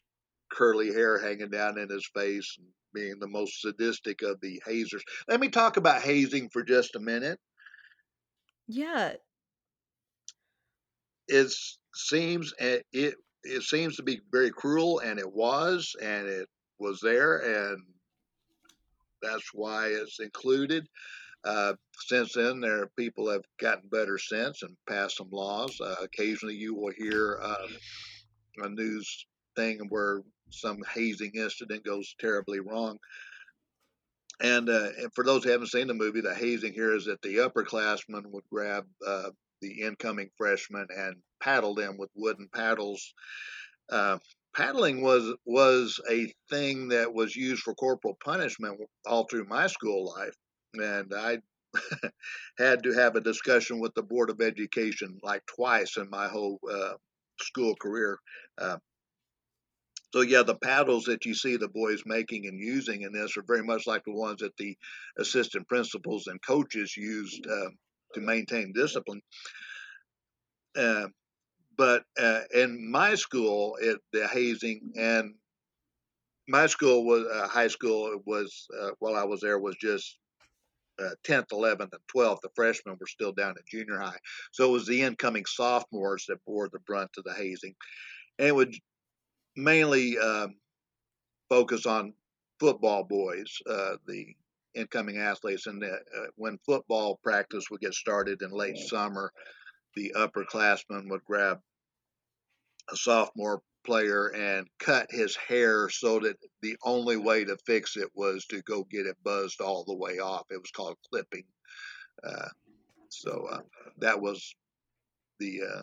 [0.52, 5.04] curly hair hanging down in his face and being the most sadistic of the hazers.
[5.28, 7.40] Let me talk about hazing for just a minute.
[8.68, 9.18] Yeah.
[11.30, 11.54] It
[11.96, 12.86] seems it
[13.44, 17.82] it seems to be very cruel, and it was, and it was there, and
[19.22, 20.88] that's why it's included.
[21.44, 21.74] Uh,
[22.08, 25.80] since then, there people have gotten better sense and passed some laws.
[25.80, 27.68] Uh, occasionally, you will hear uh,
[28.64, 29.26] a news
[29.56, 32.98] thing where some hazing incident goes terribly wrong.
[34.42, 37.22] And, uh, and for those who haven't seen the movie, the hazing here is that
[37.22, 39.30] the upperclassmen would grab uh,
[39.62, 43.14] the incoming freshmen and paddle them with wooden paddles.
[44.56, 50.12] Paddling was was a thing that was used for corporal punishment all through my school
[50.18, 50.34] life,
[50.74, 51.40] and I
[52.58, 56.60] had to have a discussion with the board of education like twice in my whole
[56.70, 56.94] uh,
[57.40, 58.18] school career.
[58.58, 58.78] Uh,
[60.14, 63.44] so yeah, the paddles that you see the boys making and using in this are
[63.44, 64.76] very much like the ones that the
[65.20, 67.70] assistant principals and coaches used uh,
[68.16, 69.22] to maintain discipline.
[70.76, 71.08] Uh,
[71.78, 75.36] but uh, in my school, it, the hazing and
[76.48, 78.68] my school was uh, high school it was
[78.98, 80.18] while I was there was just
[81.02, 82.42] uh, tenth, eleventh, and twelfth.
[82.42, 84.18] The freshmen were still down at junior high,
[84.52, 87.76] so it was the incoming sophomores that bore the brunt of the hazing,
[88.38, 88.76] and it would
[89.56, 90.56] mainly um,
[91.50, 92.14] focus on
[92.60, 94.28] football boys, uh, the
[94.76, 99.32] incoming athletes, and the, uh, when football practice would get started in late summer,
[99.96, 101.60] the upperclassmen would grab
[102.92, 108.10] a sophomore player and cut his hair so that the only way to fix it
[108.14, 110.46] was to go get it buzzed all the way off.
[110.52, 111.46] It was called clipping.
[112.24, 112.50] Uh,
[113.10, 113.62] so uh,
[113.98, 114.54] that was
[115.40, 115.82] the uh,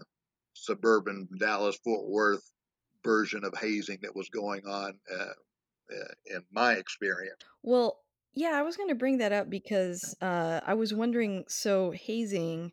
[0.53, 2.49] suburban Dallas Fort Worth
[3.05, 5.25] version of hazing that was going on uh,
[5.93, 7.43] uh, in my experience.
[7.65, 7.99] Well,
[8.35, 11.45] yeah, I was going to bring that up because uh, I was wondering.
[11.49, 12.71] So hazing,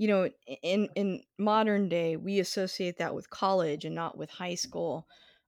[0.00, 0.30] you know,
[0.62, 5.06] in in modern day, we associate that with college and not with high school.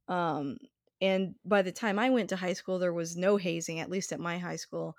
[0.08, 0.58] Um,
[1.00, 4.12] and by the time I went to high school, there was no hazing, at least
[4.12, 4.94] at my high school.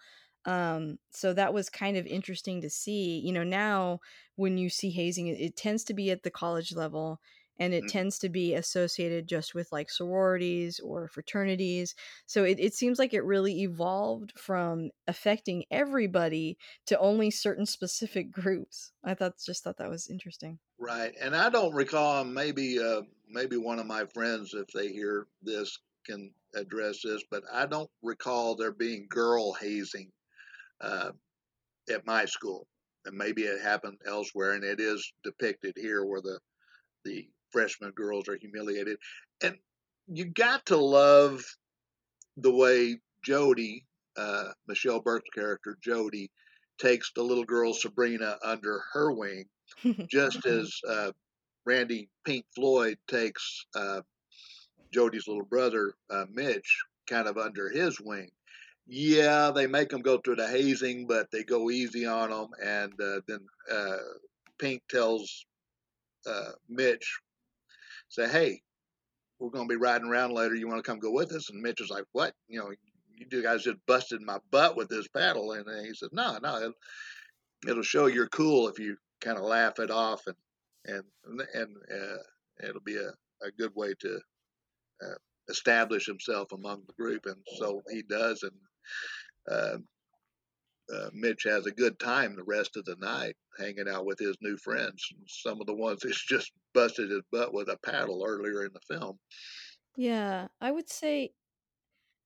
[0.45, 3.19] Um, so that was kind of interesting to see.
[3.19, 3.99] You know, now
[4.37, 7.21] when you see hazing, it, it tends to be at the college level
[7.59, 7.89] and it Mhm.
[7.89, 11.95] tends to be associated just with like sororities or fraternities.
[12.25, 18.31] So it, it seems like it really evolved from affecting everybody to only certain specific
[18.31, 18.91] groups.
[19.03, 20.59] I thought just thought that was interesting.
[20.77, 22.23] Right, and I don't recall.
[22.23, 27.23] Maybe, uh, maybe one of my friends, if they hear this, can address this.
[27.29, 30.11] But I don't recall there being girl hazing
[30.81, 31.13] uh,
[31.89, 32.67] at my school,
[33.05, 36.39] and maybe it happened elsewhere, and it is depicted here where the
[37.05, 38.97] the freshman girls are humiliated.
[39.41, 39.55] And
[40.07, 41.41] you got to love
[42.35, 43.85] the way Jody,
[44.17, 46.29] uh, Michelle Burke's character Jody,
[46.79, 49.45] takes the little girl Sabrina under her wing,
[50.09, 51.11] just as uh,
[51.65, 54.01] Randy Pink Floyd takes uh,
[54.91, 58.29] Jody's little brother uh, Mitch kind of under his wing.
[58.85, 62.49] Yeah, they make them go through the hazing, but they go easy on them.
[62.61, 63.39] And uh, then
[63.71, 63.97] uh,
[64.59, 65.45] Pink tells
[66.27, 67.19] uh, Mitch,
[68.13, 68.61] say, "Hey,
[69.39, 70.55] we're going to be riding around later.
[70.55, 72.33] You want to come go with us?" And Mitch was like, "What?
[72.47, 72.71] You know,
[73.15, 76.57] you two guys just busted my butt with this paddle." And he said, "No, no,
[76.57, 76.73] it'll,
[77.67, 80.35] it'll show you're cool if you kind of laugh it off, and
[80.85, 83.09] and and uh, it'll be a,
[83.45, 84.19] a good way to
[85.03, 85.15] uh,
[85.49, 88.53] establish himself among the group." And so he does, and.
[89.51, 89.77] Uh,
[90.93, 94.37] uh, Mitch has a good time the rest of the night hanging out with his
[94.41, 95.05] new friends.
[95.27, 98.95] Some of the ones he's just busted his butt with a paddle earlier in the
[98.95, 99.19] film.
[99.95, 101.33] Yeah, I would say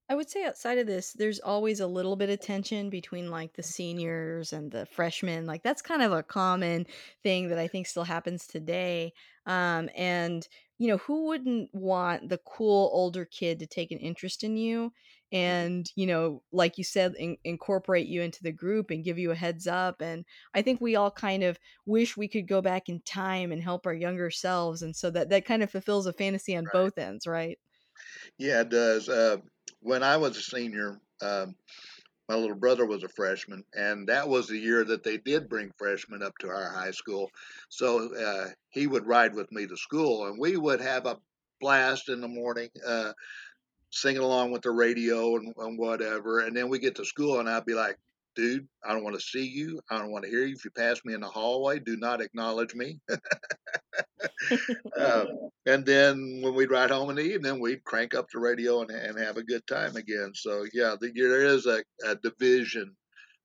[0.09, 3.53] I would say outside of this, there's always a little bit of tension between like
[3.53, 5.45] the seniors and the freshmen.
[5.45, 6.85] Like that's kind of a common
[7.23, 9.11] thing that I think still happens today.
[9.45, 10.47] Um, and
[10.77, 14.93] you know, who wouldn't want the cool older kid to take an interest in you.
[15.31, 19.31] And, you know, like you said, in- incorporate you into the group and give you
[19.31, 20.01] a heads up.
[20.01, 23.61] And I think we all kind of wish we could go back in time and
[23.61, 24.81] help our younger selves.
[24.81, 26.67] And so that that kind of fulfills a fantasy on Right.
[26.67, 27.59] both ends, right?
[28.37, 29.09] Yeah, it does.
[29.09, 29.37] Uh,
[29.79, 31.55] when I was a senior, um,
[32.29, 35.71] my little brother was a freshman, and that was the year that they did bring
[35.77, 37.31] freshmen up to our high school.
[37.69, 41.21] So uh, he would ride with me to school, and we would have a
[41.61, 42.69] blast in the morning.
[42.85, 43.13] Uh,
[43.91, 46.41] singing along with the radio and, and whatever.
[46.41, 47.97] And then we get to school, and I'd be like,
[48.35, 49.81] dude, I don't want to see you.
[49.89, 50.55] I don't want to hear you.
[50.55, 52.99] If you pass me in the hallway, do not acknowledge me.
[54.99, 55.25] uh,
[55.65, 58.91] and then when we'd ride home in the evening, we'd crank up the radio and,
[58.91, 60.31] and have a good time again.
[60.35, 62.95] So, yeah, the, there is a, a division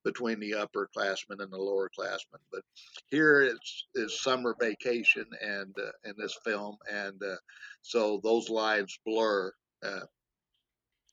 [0.05, 2.41] between the upperclassmen and the lowerclassmen.
[2.53, 2.63] But
[3.11, 7.37] here it's is summer vacation and uh, in this film, and uh,
[7.83, 9.53] so those lines blur.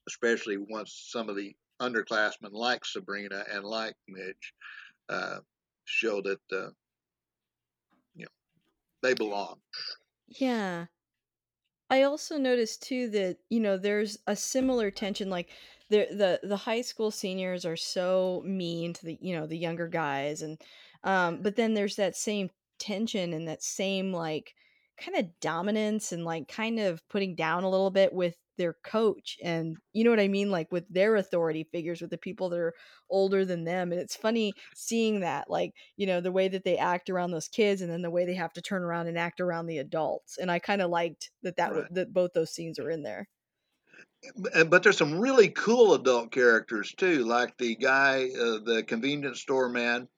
[0.09, 4.53] Especially once some of the underclassmen like Sabrina and like Mitch
[5.09, 5.41] uh,
[5.85, 6.71] show that uh,
[8.15, 8.31] you know
[9.03, 9.61] they belong.
[10.27, 10.87] Yeah.
[11.89, 15.49] I also noticed too that, you know, there's a similar tension, like,
[15.89, 19.87] the the the high school seniors are so mean to the you know, the younger
[19.87, 20.61] guys, and,
[21.03, 24.55] um but then there's that same tension and that same, like,
[24.97, 29.79] kinda dominance and, like, kind of putting down a little bit with their coach, and
[29.93, 30.51] you know what I mean?
[30.51, 32.75] Like, with their authority figures, with the people that are
[33.09, 36.77] older than them, and it's funny seeing that, like, you know, the way that they
[36.77, 39.41] act around those kids and then the way they have to turn around and act
[39.41, 41.91] around the adults, and I kinda liked that that Right.
[41.91, 43.27] that both those scenes are in there.
[44.67, 49.69] But there's some really cool adult characters too, like the guy, uh, the convenience store
[49.69, 50.09] man.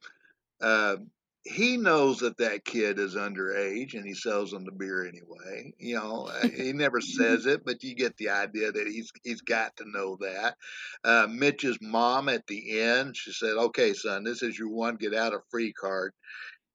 [0.61, 0.97] Uh,
[1.43, 5.73] he knows that that kid is underage, and he sells them the beer anyway.
[5.79, 9.41] You know, uh, he never says it, but you get the idea that he's he's
[9.41, 10.57] got to know that.
[11.03, 15.15] Uh, Mitch's mom at the end, she said, "Okay, son, this is your one get
[15.15, 16.13] out of free card,"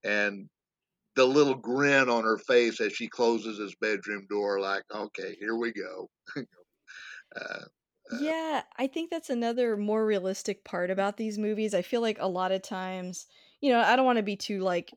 [0.04, 0.48] and
[1.16, 5.56] the little grin on her face as she closes his bedroom door, like, "Okay, here
[5.56, 6.40] we go." uh,
[7.36, 7.64] uh,
[8.08, 11.74] Yeah, I think that's another more realistic part about these movies.
[11.74, 13.26] I feel like a lot of times,
[13.60, 14.92] you know, I don't wanna be too, like,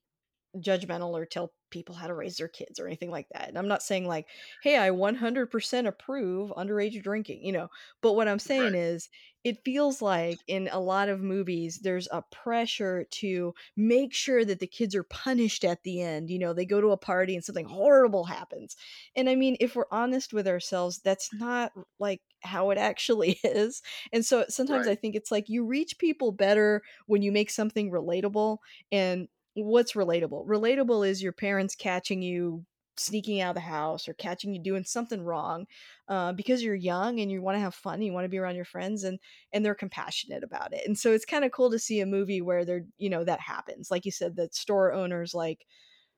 [0.57, 3.47] judgmental or tell people how to raise their kids or anything like that.
[3.49, 4.27] And I'm not saying like,
[4.61, 7.69] "Hey, I 100% approve underage drinking," you know?
[8.01, 9.09] But what I'm saying right, is,
[9.43, 14.59] it feels like in a lot of movies, there's a pressure to make sure that
[14.59, 16.29] the kids are punished at the end.
[16.29, 18.75] You know, they go to a party and something horrible happens.
[19.15, 23.81] And I mean, if we're honest with ourselves, that's not like how it actually is.
[24.11, 27.49] And so sometimes right, I think it's like you reach people better when you make
[27.49, 28.57] something relatable
[28.91, 29.27] and
[29.65, 30.45] What's relatable?
[30.47, 32.65] Relatable is your parents catching you
[32.97, 35.65] sneaking out of the house or catching you doing something wrong,
[36.09, 39.03] uh, because you're young and you wanna have fun, you wanna be around your friends,
[39.05, 39.19] and
[39.53, 42.65] and they're compassionate about it, and so it's kinda cool to see a movie where
[42.65, 43.89] they're you know, that happens.
[43.91, 45.65] Like you said, that store owners, like,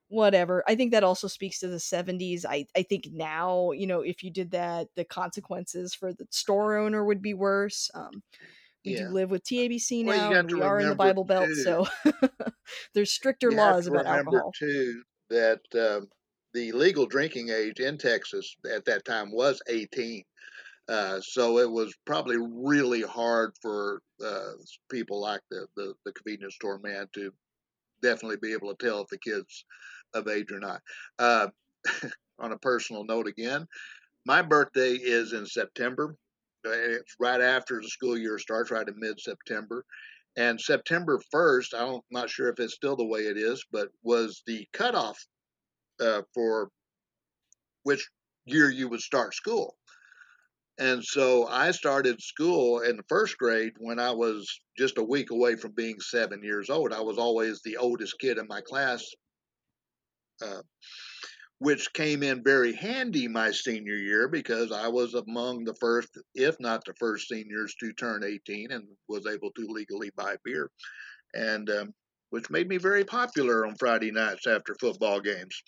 [0.08, 0.62] whatever.
[0.68, 2.44] I think that also speaks to the '70s.
[2.44, 6.76] I I think now, you know, if you did that, the consequences for the store
[6.76, 7.90] owner would be worse.
[7.94, 8.22] Um,
[8.84, 9.08] we do yeah.
[9.08, 11.54] live with TABC now, to we are in the Bible Belt, too.
[11.54, 11.86] so
[12.94, 14.52] there's stricter laws about alcohol.
[14.58, 15.02] too
[15.32, 16.08] that um,
[16.54, 20.22] the legal drinking age in Texas at that time was 18.
[20.88, 24.52] Uh, so it was probably really hard for uh,
[24.90, 27.32] people like the, the, the convenience store man to
[28.02, 29.64] definitely be able to tell if the kid's
[30.14, 30.80] of age or not.
[31.18, 31.48] Uh,
[32.38, 33.66] on a personal note, again,
[34.26, 36.16] my birthday is in September.
[36.64, 39.84] It's right after the school year starts, right in mid September.
[40.36, 44.42] And September 1st, I'm not sure if it's still the way it is, but was
[44.46, 45.18] the cutoff
[46.00, 46.70] uh, for
[47.82, 48.08] which
[48.46, 49.76] year you would start school.
[50.78, 55.30] And so I started school in the first grade when I was just a week
[55.30, 56.92] away from being seven years old.
[56.92, 59.04] I was always the oldest kid in my class,
[60.42, 60.62] uh,
[61.62, 66.56] which came in very handy my senior year because I was among the first, if
[66.58, 70.70] not the first seniors to turn 18 and was able to legally buy beer.
[71.34, 71.94] And um,
[72.30, 75.62] which made me very popular on Friday nights after football games.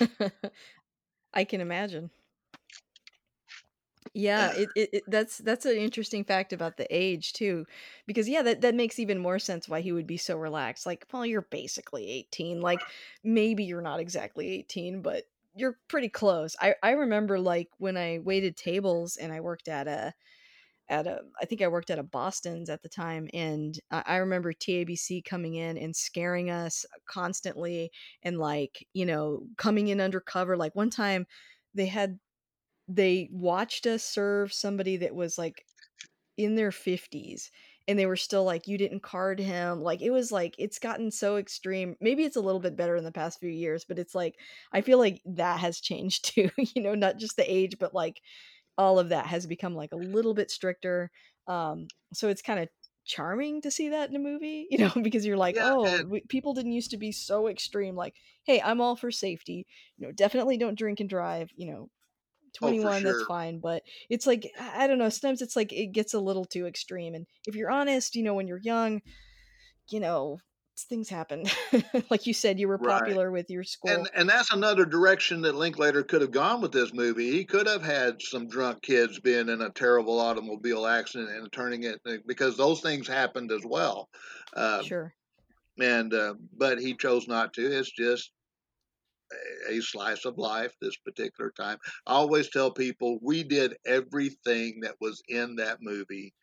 [1.32, 2.10] I can imagine.
[4.16, 7.66] Yeah, it, it, it that's that's an interesting fact about the age too,
[8.06, 10.86] because yeah, that that makes even more sense why he would be so relaxed.
[10.86, 12.60] Like, well, you're basically 18.
[12.60, 12.86] Like,
[13.24, 15.24] maybe you're not exactly 18, but
[15.56, 16.54] you're pretty close.
[16.60, 20.14] I I remember like when I waited tables and I worked at a
[20.88, 24.52] at a I think I worked at a Boston's at the time, and I remember
[24.52, 27.90] TABC coming in and scaring us constantly,
[28.22, 30.56] and like you know coming in undercover.
[30.56, 31.26] Like one time,
[31.74, 32.18] they had
[32.88, 35.64] they watched us serve somebody that was, like,
[36.36, 37.50] in their 50s,
[37.86, 41.10] and they were still like, "You didn't card him." Like, it was like it's gotten
[41.12, 41.96] so extreme.
[42.00, 44.36] Maybe it's a little bit better in the past few years, but it's like
[44.72, 48.20] I feel like that has changed too, you know, not just the age, but, like,
[48.78, 51.10] all of that has become, like, a little bit stricter,
[51.46, 52.68] um, so it's kinda
[53.04, 56.06] charming to see that in a movie, you know, because you're like, Yeah, "Oh, and
[56.08, 59.66] w people didn't used to be so extreme, like, hey, I'm all for safety,
[59.96, 61.90] you know, definitely don't drink and drive, you know,
[62.62, 65.88] oh, for 21, that's fine, but it's like, I don't know, sometimes it's like it
[65.92, 69.02] gets a little too extreme, and if you're honest, you know, when you're young,
[69.90, 70.38] you know,
[70.78, 71.44] things happen.
[72.10, 72.88] Like you said, you were Right.
[72.88, 74.12] popular with your And school.
[74.14, 77.32] and that's another direction that Linklater could have gone with this movie.
[77.32, 81.84] He could have had some drunk kids being in a terrible automobile accident and turning
[81.84, 84.08] it because those things happened as well.
[84.54, 85.14] Uh, Sure.
[85.80, 87.62] and uh, but he chose not to.
[87.78, 88.32] It's just
[89.68, 91.78] a slice of life this particular time.
[92.06, 96.34] I always tell people we did everything that was in that movie.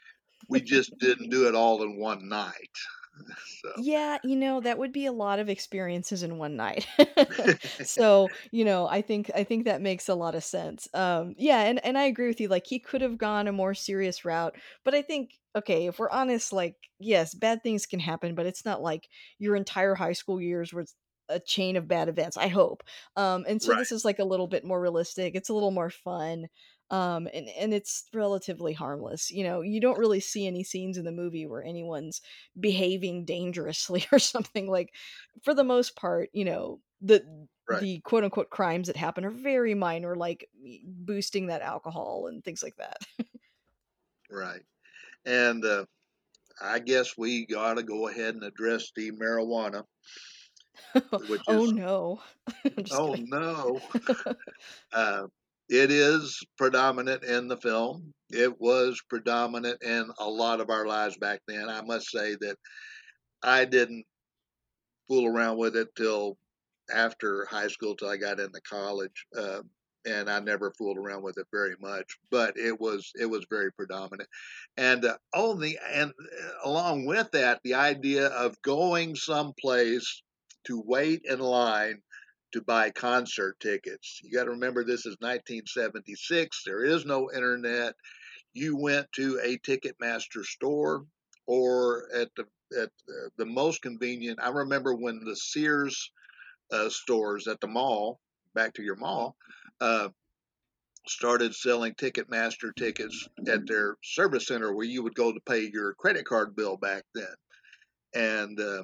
[0.50, 2.72] We just didn't do it all in one night.
[3.64, 6.86] so Yeah, you know, that would be a lot of experiences in one night.
[7.84, 10.88] So, you know, I think I think that makes a lot of sense.
[10.94, 13.74] Um, yeah, and and I agree with you, like, he could have gone a more
[13.74, 18.36] serious route, but I think okay, if we're honest, like, yes, bad things can happen,
[18.36, 19.08] but it's not like
[19.40, 20.96] your entire high school years was
[21.32, 22.84] a chain of bad events, I hope.
[23.16, 25.90] Um, and so this is, like, a little bit more realistic, it's a little more
[25.90, 26.48] fun,
[26.90, 31.06] um, and and it's relatively harmless, you know, you don't really see any scenes in
[31.06, 32.22] the movie where anyone's
[32.60, 34.94] behaving dangerously or something like
[35.44, 39.30] for the most part you know the right, the quote unquote crimes that happen are
[39.30, 40.50] very minor like
[40.86, 42.98] boosting that alcohol and things like that
[44.30, 44.62] right.
[45.26, 45.86] And uh,
[46.62, 49.86] I guess we got to go ahead and address the marijuana,
[51.28, 52.22] which oh is no
[52.92, 53.80] oh kidding no,
[54.94, 55.24] uh,
[55.70, 58.14] it is predominant in the film.
[58.30, 61.70] It was predominant in a lot of our lives back then.
[61.70, 62.58] I must say that
[63.42, 64.06] I didn't
[65.08, 66.38] fool around with it till
[66.94, 69.26] after high school, till I got into college.
[69.38, 69.62] Uh,
[70.06, 73.72] and I never fooled around with it very much, but it was it was very
[73.72, 74.28] predominant,
[74.76, 80.24] and uh, oh the and uh, along with that, the idea of going someplace
[80.66, 82.02] to wait in line
[82.54, 84.20] to buy concert tickets.
[84.24, 86.64] You got to remember this is 1976.
[86.66, 87.96] There is no internet.
[88.54, 91.06] You went to a Ticketmaster store
[91.48, 92.46] or at the
[92.80, 92.90] at
[93.38, 94.40] the most convenient.
[94.42, 96.12] I remember when the Sears
[96.72, 98.20] uh, stores at the mall,
[98.56, 99.36] back to your mall,
[99.82, 100.10] uh,
[101.08, 105.94] started selling Ticketmaster tickets at their service center where you would go to pay your
[105.96, 107.26] credit card bill back then.
[108.14, 108.84] And uh,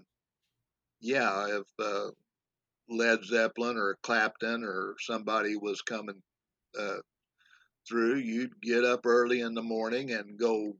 [0.99, 2.09] yeah, if uh,
[2.89, 6.21] Led Zeppelin or Clapton or somebody was coming
[6.79, 6.97] uh,
[7.87, 10.73] through, you'd get up early in the morning and go.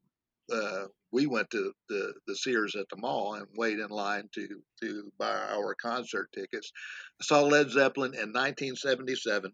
[0.54, 4.62] Uh, we went to the, the Sears at the mall and wait in line to
[4.82, 6.72] to buy our concert tickets.
[7.22, 9.52] I saw Led Zeppelin in 1977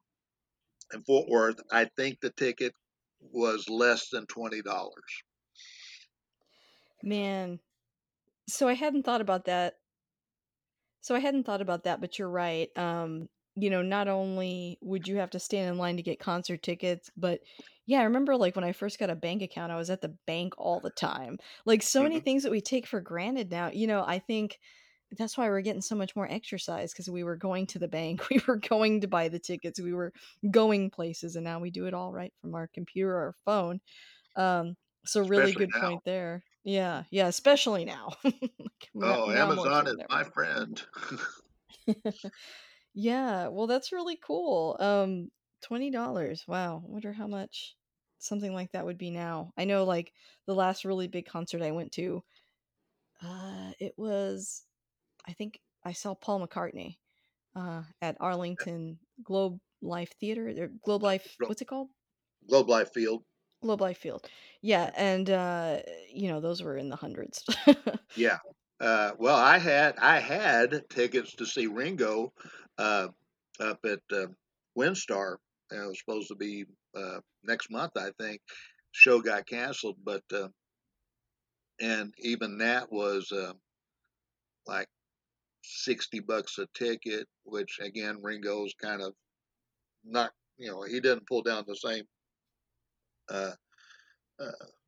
[0.94, 1.60] in Fort Worth.
[1.72, 2.74] I think the ticket
[3.32, 4.94] was less than twenty dollars.
[7.02, 7.60] man
[8.48, 9.76] so i hadn't thought about that
[11.04, 12.76] So I hadn't thought about that, but you're right.
[12.78, 16.64] Um, you know, not only would you have to stand in line to get concert
[16.64, 17.42] tickets, but
[17.86, 20.18] yeah, I remember like when I first got a bank account, I was at the
[20.28, 21.38] bank all the time.
[21.66, 22.22] Like so many Mm-hmm.
[22.22, 23.70] things that we take for granted now.
[23.72, 24.60] You know, I think
[25.18, 28.30] that's why we're getting so much more exercise because we were going to the bank,
[28.32, 30.14] we were going to buy the tickets, we were
[30.52, 33.82] going places, and now we do it all right from our computer or our phone.
[34.36, 34.76] Um,
[35.06, 35.80] so really Especially good now.
[35.80, 36.44] point there.
[36.64, 38.14] Yeah, yeah, especially now.
[38.24, 40.84] Like, Oh, now Amazon is my friend.
[42.96, 44.78] Yeah, well, that's really cool.
[44.80, 46.48] Um, $20.
[46.48, 46.84] Wow.
[46.86, 47.76] I wonder how much
[48.20, 49.54] something like that would be now.
[49.58, 50.14] I know like
[50.48, 52.24] the last really big concert I went to,
[53.22, 54.66] uh, it was
[55.28, 56.98] I think I saw Paul McCartney
[57.56, 61.92] uh at Arlington Globe Life Theater or Globe Life, what's it called?
[62.48, 63.26] Globe Life Field.
[63.64, 64.30] Globe Life Field.
[64.62, 65.80] Yeah, and uh,
[66.14, 67.44] you know, those were in the hundreds.
[68.16, 68.38] Yeah.
[68.80, 72.34] Uh, well, I had I had tickets to see Ringo
[72.78, 73.08] uh,
[73.62, 74.26] up at uh,
[74.78, 75.38] WinStar.
[75.72, 78.42] It was supposed to be uh, next month, I think.
[78.92, 80.50] Show got canceled, but uh,
[81.80, 83.54] and even that was uh,
[84.68, 84.90] like
[85.64, 89.14] sixty bucks a ticket, which again Ringo's kind of
[90.04, 92.04] not you know he didn't pull down the same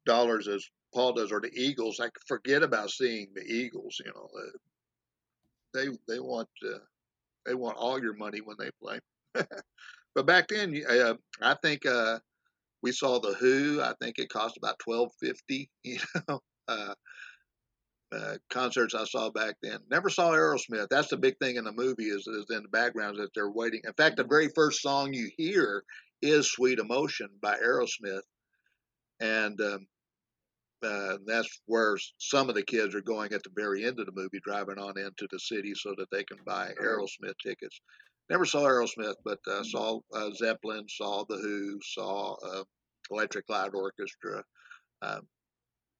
[0.05, 1.99] dollars as Paul does or the Eagles.
[1.99, 4.01] I forget about seeing the Eagles.
[4.03, 4.57] You know uh,
[5.73, 6.79] they they want uh,
[7.45, 8.99] they want all your money when they play.
[10.15, 12.19] but back then, uh, I think uh,
[12.81, 13.81] we saw the Who.
[13.81, 15.69] I think it cost about twelve fifty.
[15.83, 16.39] You know.
[16.67, 16.93] Uh,
[18.15, 19.79] uh, concerts I saw back then.
[19.89, 20.87] Never saw Aerosmith.
[20.89, 23.81] That's the big thing in the movie is, is in the background that they're waiting.
[23.83, 25.83] In fact, the very first song you hear
[26.21, 28.21] is "Sweet Emotion" by Aerosmith,
[29.19, 29.87] and um,
[30.83, 34.11] uh, that's where some of the kids are going at the very end of the
[34.11, 37.81] movie, driving on into the city so that they can buy Aerosmith tickets.
[38.29, 42.63] Never saw Aerosmith, but uh, saw uh, Zeppelin, saw the Who, saw uh,
[43.11, 44.43] Electric Light Orchestra.
[45.01, 45.21] Um,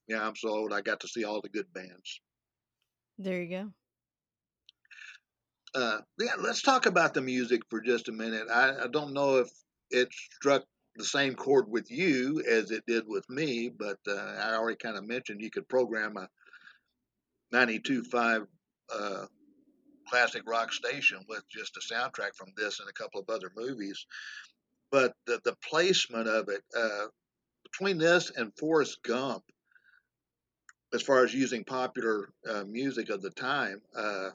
[0.08, 0.74] yeah, I'm so old.
[0.74, 2.22] I got to see all the good bands.
[3.18, 3.72] There you go.
[5.74, 8.48] Uh, yeah, let's talk about the music for just a minute.
[8.52, 9.50] I, I don't know if
[9.92, 10.64] it struck
[10.96, 14.98] the same chord with you as it did with me, but uh, I already kind
[14.98, 16.30] of mentioned you could program a
[17.54, 18.48] 92.5
[18.94, 19.26] uh,
[20.08, 24.06] classic rock station with just a soundtrack from this and a couple of other movies.
[24.92, 27.08] But the, the placement of it, uh,
[27.64, 29.44] between this and Forrest Gump,
[30.94, 34.30] as far as using popular uh, music of the time, uh,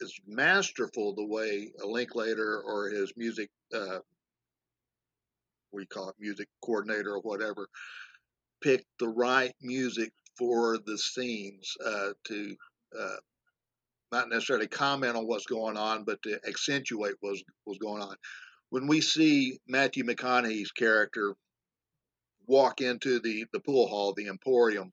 [0.00, 3.98] is masterful the way a Linklater or his music, uh,
[5.74, 7.68] we call it music coordinator or whatever,
[8.62, 12.56] pick the right music for the scenes uh, to
[12.98, 13.16] uh,
[14.12, 18.16] not necessarily comment on what's going on, but to accentuate what's, what's going on.
[18.70, 21.34] When we see Matthew McConaughey's character
[22.46, 24.92] walk into the, the pool hall, the Emporium,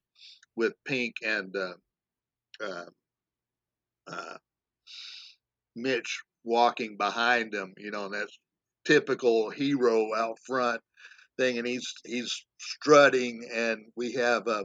[0.55, 1.73] with Pink and uh,
[2.63, 2.86] uh,
[4.07, 4.38] uh,
[5.75, 8.38] Mitch walking behind him, you know, and that's
[8.86, 10.82] typical hero out front
[11.38, 14.63] thing, and he's he's strutting, and we have uh,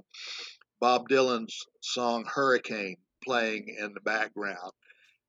[0.81, 4.73] Bob Dylan's song "Hurricane" playing in the background,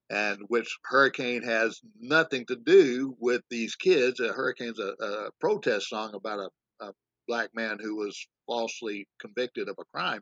[0.09, 4.19] and which Hurricane has nothing to do with these kids.
[4.19, 6.93] A Hurricane's a, a protest song about a, a,
[7.27, 10.21] black man who was falsely convicted of a crime,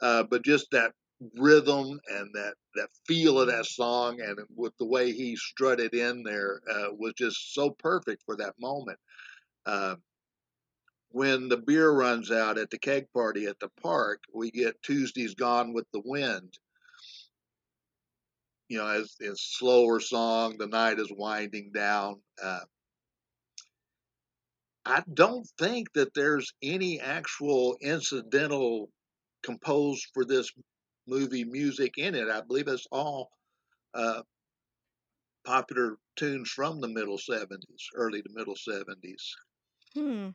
[0.00, 0.92] uh, but just that
[1.36, 6.22] rhythm and that that feel of that song and with the way he strutted in
[6.22, 8.98] there uh, was just so perfect for that moment.
[9.66, 9.96] Uh,
[11.10, 15.34] when the beer runs out at the keg party at the park, we get Tuesday's
[15.34, 16.54] Gone with the Wind.
[18.68, 22.20] You know, as a slower song, the night is winding down.
[22.40, 22.60] Uh,
[24.86, 28.90] I don't think that there's any actual incidental
[29.42, 30.52] composed for this
[31.06, 32.28] movie music in it.
[32.28, 33.32] I believe it's all
[33.94, 34.22] uh,
[35.44, 39.36] popular tunes from the middle 70s, early to middle 70s.
[39.94, 40.30] Hmm.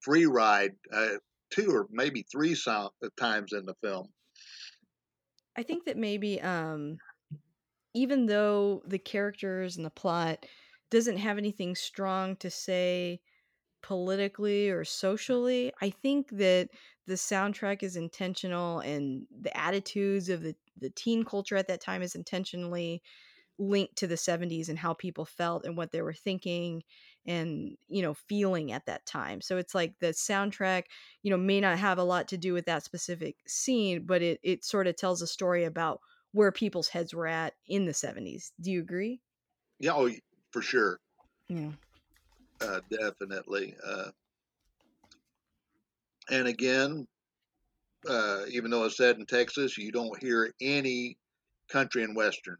[0.00, 1.18] Free Ride, uh,
[1.50, 4.12] two or maybe three sound, uh, times in the film.
[5.56, 7.00] I think that maybe um,
[7.94, 10.46] even though the characters and the plot
[10.90, 13.20] doesn't have anything strong to say
[13.82, 16.70] politically or socially, I think that
[17.08, 22.02] the soundtrack is intentional and the attitudes of the, the teen culture at that time
[22.02, 23.02] is intentionally
[23.58, 26.84] linked to the 70s and how people felt and what they were thinking
[27.26, 29.40] and you know feeling at that time.
[29.40, 30.84] So it's like the soundtrack
[31.22, 34.38] you know may not have a lot to do with that specific scene but it
[34.42, 36.00] it sort of tells a story about
[36.32, 39.22] where people's heads were at in the 70s do you agree?
[39.80, 40.10] Yeah oh,
[40.52, 41.00] for sure.
[41.48, 41.70] Yeah.
[42.60, 44.10] Uh, definitely uh,
[46.30, 47.06] and again
[48.08, 51.16] uh, even though it's set in texas you don't hear any
[51.70, 52.56] country and western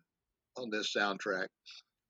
[0.56, 1.48] on this soundtrack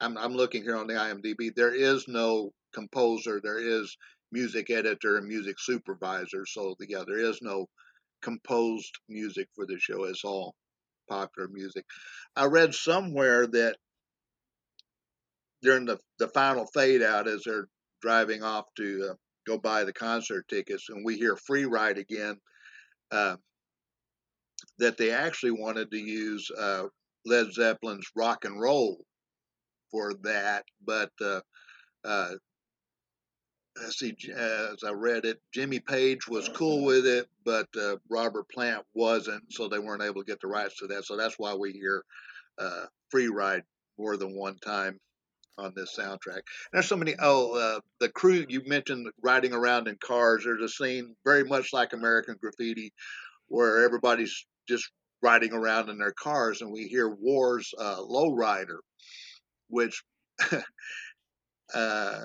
[0.01, 1.55] I'm, I'm looking here on the IMDb.
[1.55, 3.41] There is no composer.
[3.43, 3.97] There is
[4.31, 6.47] music editor and music supervisor.
[6.47, 7.67] So yeah, there is no
[8.23, 10.05] composed music for the show.
[10.05, 10.55] It's all
[11.09, 11.85] popular music.
[12.37, 13.77] I read somewhere that
[15.63, 17.67] during the the final fade out as they're
[18.01, 19.15] driving off to uh,
[19.49, 22.37] go buy the concert tickets, and we hear "Free Ride" again.
[23.11, 23.37] Uh,
[24.79, 26.85] that they actually wanted to use uh,
[27.25, 29.05] Led Zeppelin's "Rock and Roll"
[29.91, 31.41] for that, but uh,
[32.05, 32.33] uh,
[33.81, 38.49] let's see, as I read it, Jimmy Page was cool with it, but uh, Robert
[38.51, 41.05] Plant wasn't, so they weren't able to get the rights to that.
[41.05, 42.05] So that's why we hear
[42.59, 43.63] uh, "Free Ride"
[43.99, 44.99] more than one time
[45.59, 46.43] on this soundtrack.
[46.73, 47.15] There's so many.
[47.19, 50.45] Oh, uh, the crew you mentioned riding around in cars.
[50.45, 52.93] There's a scene very much like American Graffiti,
[53.49, 54.91] where everybody's just
[55.21, 58.79] riding around in their cars, and we hear War's uh, "Lowrider,"
[59.69, 60.03] which
[61.75, 62.21] uh,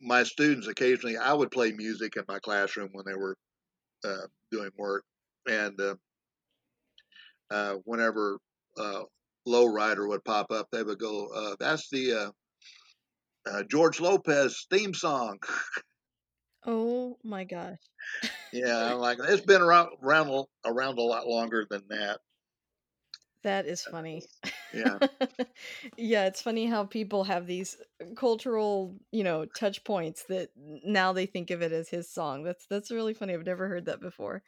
[0.00, 3.36] my students occasionally I would play music in my classroom when they were
[4.04, 5.04] uh, doing work,
[5.48, 5.94] and uh,
[7.50, 8.38] uh whenever
[8.78, 9.02] uh,
[9.48, 12.32] Lowrider would pop up, they would go, "That's the
[13.46, 15.38] Uh, George Lopez theme song."
[16.66, 17.78] oh my gosh!
[18.52, 22.20] yeah, I'm like it's been around around around a lot longer than that.
[23.42, 24.22] That is uh, funny.
[24.72, 24.98] Yeah.
[25.96, 27.76] yeah, it's funny how people have these
[28.16, 32.42] cultural, you know, touch points that now they think of it as his song.
[32.44, 33.32] That's that's really funny.
[33.32, 34.42] I've never heard that before.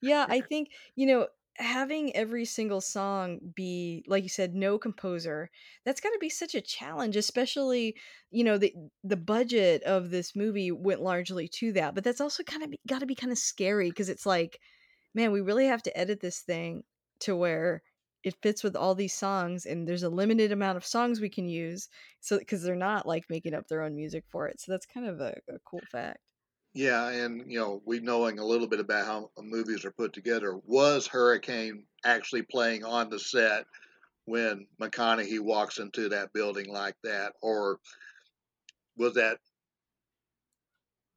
[0.00, 1.28] yeah, I think, you know,
[1.58, 5.50] having every single song be like you said no composer
[5.84, 7.94] that's got to be such a challenge especially
[8.30, 8.74] you know the
[9.04, 13.00] the budget of this movie went largely to that but that's also kind of got
[13.00, 14.58] to be kind of scary because it's like
[15.14, 16.82] man we really have to edit this thing
[17.20, 17.82] to where
[18.24, 21.48] it fits with all these songs and there's a limited amount of songs we can
[21.48, 21.88] use
[22.20, 25.06] so because they're not like making up their own music for it so that's kind
[25.06, 26.31] of a, a cool fact
[26.74, 30.58] yeah and you know we knowing a little bit about how movies are put together
[30.64, 33.64] was hurricane actually playing on the set
[34.24, 37.78] when mcconaughey walks into that building like that or
[38.96, 39.38] was that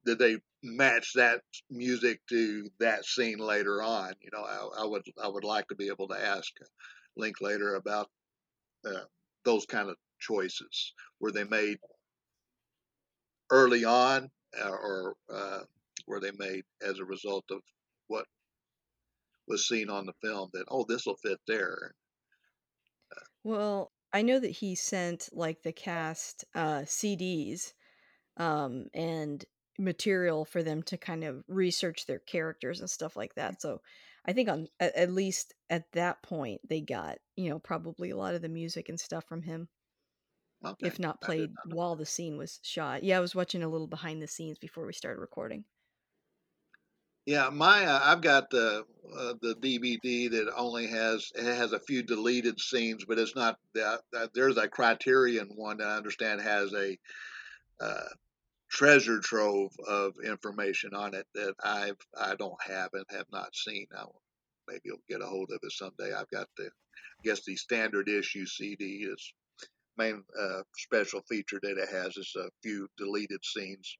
[0.06, 4.14] did they match that music to that scene later on.
[4.22, 6.52] You know, I, I would I would like to be able to ask
[7.16, 8.10] Linklater about
[8.86, 9.06] uh,
[9.44, 10.94] those kind of choices.
[11.20, 11.78] Were they made
[13.52, 14.30] early on,
[14.64, 15.62] or uh,
[16.08, 17.62] were they made as a result of
[18.08, 18.26] what
[19.48, 20.50] was seen on the film?
[20.54, 21.96] That oh, this will fit there.
[23.44, 27.74] Well, I know that he sent like the cast uh, CDs
[28.38, 29.44] um, and
[29.78, 33.62] material for them to kind of research their characters and stuff like that.
[33.62, 33.82] So
[34.26, 38.36] I think on at least at that point they got you know probably a lot
[38.36, 39.68] of the music and stuff from him,
[40.66, 43.04] Okay, if not played not while the scene was shot.
[43.04, 45.66] Yeah, I was watching a little behind the scenes before we started recording.
[47.26, 48.84] Yeah, my uh, I've got the
[49.18, 53.58] uh, the DVD that only has it has a few deleted scenes, but it's not
[53.74, 54.02] that.
[54.12, 56.98] that there's a Criterion one that I understand has a
[57.80, 58.10] uh,
[58.70, 63.88] treasure trove of information on it that I've I don't have and have not seen.
[63.98, 64.22] I will,
[64.68, 66.14] maybe I'll get a hold of it someday.
[66.14, 69.34] I've got the I guess the standard issue CD is
[69.98, 73.98] main uh, special feature that it has is a few deleted scenes,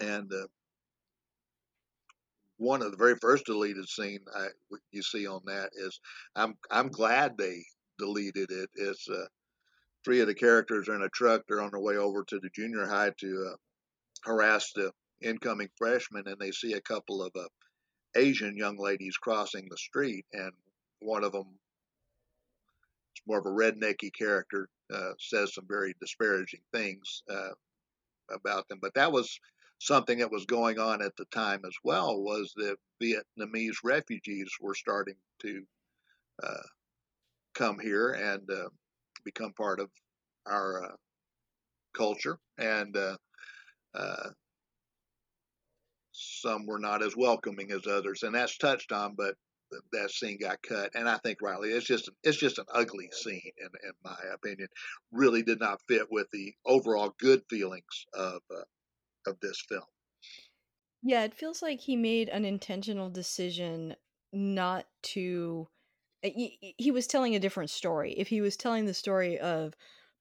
[0.00, 0.46] and uh,
[2.58, 4.48] one of the very first deleted scene I,
[4.90, 6.00] you see on that is
[6.36, 7.62] I'm I'm glad they
[7.98, 8.70] deleted it.
[8.74, 9.26] It's uh,
[10.04, 11.42] three of the characters are in a truck.
[11.48, 13.56] They're on their way over to the junior high to uh,
[14.24, 14.92] harass the
[15.22, 17.44] incoming freshmen, and they see a couple of uh,
[18.16, 20.52] Asian young ladies crossing the street, and
[21.00, 21.46] one of them,
[23.18, 27.50] it's more of a rednecky character, uh, says some very disparaging things uh,
[28.30, 28.78] about them.
[28.80, 29.38] But that was
[29.78, 34.74] something that was going on at the time as well was that Vietnamese refugees were
[34.74, 35.62] starting to
[36.42, 36.66] uh,
[37.54, 38.68] come here and uh,
[39.24, 39.88] become part of
[40.46, 40.96] our uh,
[41.94, 43.16] culture, and uh,
[46.12, 49.34] some were not as welcoming as others, and that's touched on, but
[49.92, 51.70] that scene got cut, and I think rightly.
[51.72, 54.68] It's just it's just an ugly scene, in, in my opinion.
[55.12, 58.64] Really did not fit with the overall good feelings of uh,
[59.26, 59.84] of this film.
[61.02, 63.96] Yeah, it feels like he made an intentional decision
[64.32, 65.68] not to
[66.24, 68.12] uh, he, he was telling a different story.
[68.18, 69.74] If he was telling the story of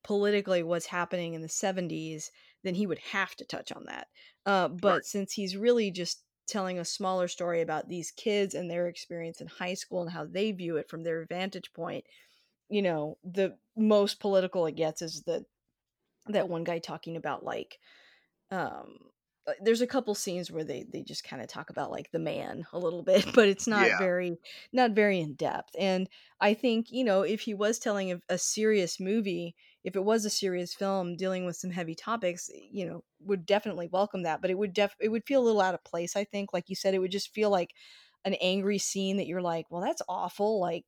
[0.04, 2.32] politically what's happening in the 70s,
[2.64, 4.10] then he would have to touch on that.
[4.48, 5.02] Uh, Right.
[5.02, 9.42] but since he's really just telling a smaller story about these kids and their experience
[9.42, 12.06] in high school and how they view it from their vantage point,
[12.70, 15.46] you know, the most political it gets is the
[16.28, 17.80] that one guy talking about like
[18.52, 18.98] um
[19.48, 22.20] Uh, there's a couple scenes where they they just kind of talk about like the
[22.20, 23.98] man a little bit but it's not Yeah.
[23.98, 24.36] very
[24.74, 26.10] not very in depth and
[26.42, 30.26] i think you know if he was telling a, a serious movie if it was
[30.26, 34.42] a serious film dealing with some heavy topics eh, you know would definitely welcome that
[34.42, 36.68] but it would def it would feel a little out of place i think like
[36.68, 37.72] you said it would just feel like
[38.26, 40.84] an angry scene that you're like well that's awful like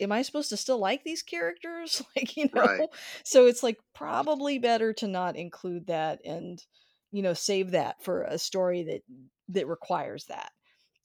[0.00, 2.02] am I supposed to still like these characters?
[2.16, 2.68] like, you know?
[2.68, 2.88] Right.
[3.24, 6.64] So it's like probably better to not include that and,
[7.12, 9.02] you know, save that for a story that
[9.50, 10.50] that requires that.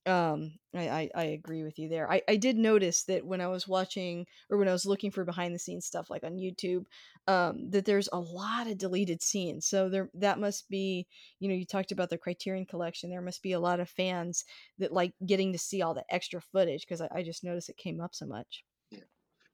[0.06, 2.12] Um, I, I, I agree with you there.
[2.12, 5.24] I, I did notice that when I was watching or when I was looking for
[5.24, 6.84] behind the scenes stuff like on YouTube,
[7.28, 9.66] um, that there's a lot of deleted scenes.
[9.66, 11.08] So there that must be,
[11.40, 13.10] you know, you talked about the Criterion collection.
[13.10, 14.44] There must be a lot of fans
[14.78, 17.78] that like getting to see all the extra footage because I, I just noticed it
[17.78, 18.66] came up so much.
[18.92, 19.00] Yeah.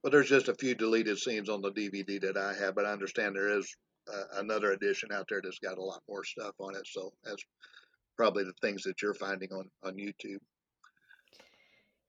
[0.02, 2.92] But there's just a few deleted scenes on the DVD that I have, but I
[2.92, 3.76] understand there is
[4.34, 6.86] another edition out there that's got a lot more stuff on it.
[6.86, 7.44] So that's
[8.16, 10.40] probably the things that you're finding on on YouTube.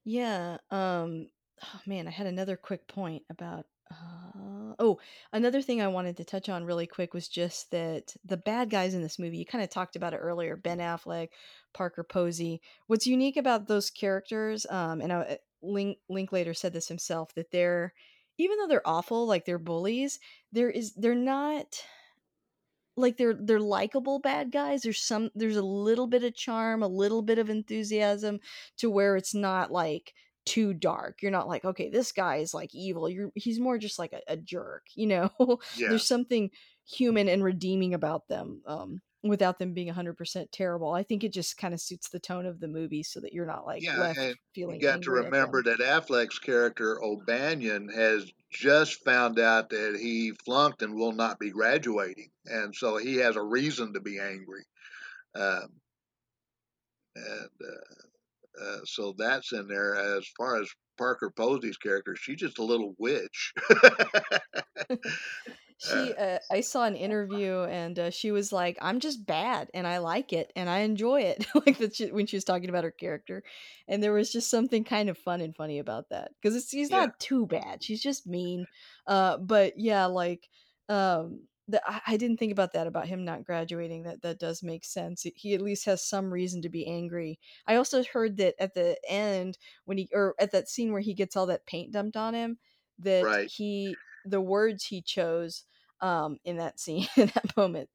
[0.04, 1.28] Yeah, um,
[1.64, 5.00] oh man, I had another quick point about uh, oh,
[5.34, 8.94] another thing I wanted to touch on really quick was just that the bad guys
[8.94, 11.30] in this movie, you kind of talked about it earlier, Ben Affleck,
[11.74, 12.62] Parker Posey.
[12.88, 17.94] What's unique about those characters, um, and I, Link Linklater said this himself, that they're
[18.42, 20.20] even though they're awful, like they're bullies,
[20.52, 21.82] there is they're not
[22.98, 24.82] like they're they're likable bad guys.
[24.82, 28.40] There's some there's a little bit of charm, a little bit of enthusiasm
[28.78, 30.14] to where it's not like
[30.46, 31.22] too dark.
[31.22, 33.10] You're not like, okay, this guy is like evil.
[33.10, 35.30] You're he's more just like a, a jerk, you know.
[35.76, 35.90] Yeah.
[35.90, 36.52] there's something
[36.86, 38.62] human and redeeming about them.
[38.66, 40.94] Um without them being 100% terrible.
[40.94, 43.46] I think it just kind of suits the tone of the movie so that you're
[43.46, 49.04] not like Yeah, left and you got to remember that Affleck's character O'Banion has just
[49.04, 53.44] found out that he flunked and will not be graduating, and so he has a
[53.44, 54.64] reason to be angry.
[55.36, 55.70] Um,
[57.16, 59.96] and uh, uh, so that's in there.
[59.96, 63.54] As far as Parker Posey's character, she's just a little witch.
[65.84, 69.88] She, uh, I saw an interview and uh, she was like, "I'm just bad and
[69.88, 72.84] I like it and I enjoy it." like that she, when she was talking about
[72.84, 73.44] her character,
[73.88, 76.98] and there was just something kind of fun and funny about that because she's yeah,
[76.98, 77.84] not too bad.
[77.84, 78.68] She's just mean,
[79.08, 80.48] uh, but yeah, like
[80.88, 84.04] um, the, I, I didn't think about that about him not graduating.
[84.04, 85.26] That that does make sense.
[85.36, 87.40] He at least has some reason to be angry.
[87.66, 91.16] I also heard that at the end when he or at that scene where he
[91.16, 92.60] gets all that paint dumped on him,
[93.00, 93.50] that right.
[93.50, 95.64] he the words he chose
[96.02, 97.90] um, in that scene in that moment.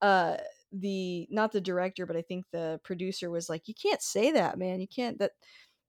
[0.00, 0.36] Uh,
[0.72, 4.58] the not the director, but I think the producer was like, "You can't say that,
[4.58, 4.80] man.
[4.80, 5.32] You can't that."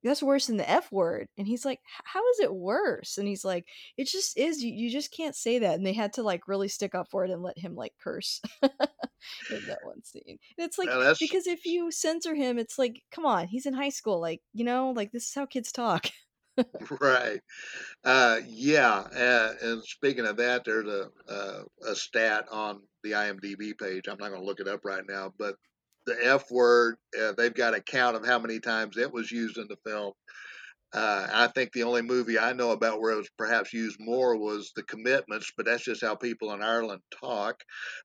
[0.04, 1.28] That's worse than the F word.
[1.38, 3.18] And he's like, How is it worse?
[3.18, 3.66] And he's like,
[3.98, 4.64] It just is.
[4.64, 5.76] You, you just can't say that.
[5.76, 8.42] And they had to like really stick up for it and let him like curse
[8.64, 10.24] in that one scene.
[10.58, 13.90] And it's like, because if you censor him, it's like, come on, he's in high
[13.90, 14.22] school.
[14.22, 16.08] Like, you know, like this is how kids talk.
[17.02, 17.40] Right.
[18.04, 23.78] Uh, yeah, uh, and speaking of that, there's a, a a stat on the IMDb
[23.78, 24.08] page.
[24.08, 25.56] I'm not going to look it up right now, but
[26.06, 29.58] the F word, uh, they've got a count of how many times it was used
[29.58, 30.14] in the film.
[30.92, 34.36] Uh, I think the only movie I know about where it was perhaps used more
[34.38, 37.62] was The Commitments, but that's just how people in Ireland talk.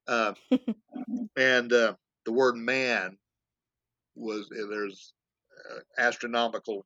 [0.07, 0.35] Uh,
[1.37, 1.95] and uh,
[2.27, 3.17] the word man
[4.15, 5.15] was there's
[5.71, 6.85] uh, astronomical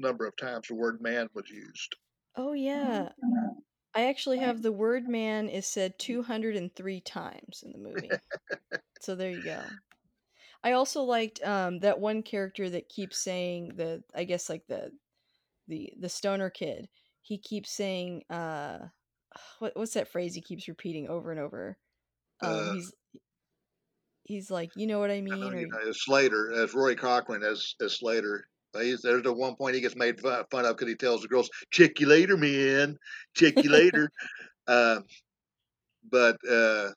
[0.00, 1.96] number of times the word man was used.
[2.36, 3.10] oh, yeah.
[3.94, 8.22] I actually have the word man is said 203 times in the movie.
[9.00, 9.78] So there you go.
[10.62, 14.92] I also liked um that one character that keeps saying the I guess like the
[15.68, 16.88] the the stoner kid.
[17.22, 18.88] He keeps saying uh
[19.60, 21.78] what what's that phrase he keeps repeating over and over?
[22.42, 22.94] Um Uh, he's
[24.24, 26.74] he's like, "You know what I I know mean?" or you know as Slater, as
[26.74, 28.46] Rory Cochrane as as Slater.
[28.74, 31.50] He's, there's the one point he gets made fun, of because he tells the girls,
[31.70, 32.96] "Check you later, man.
[33.34, 34.10] Check you later."
[34.68, 35.00] uh,
[36.02, 36.92] but uh,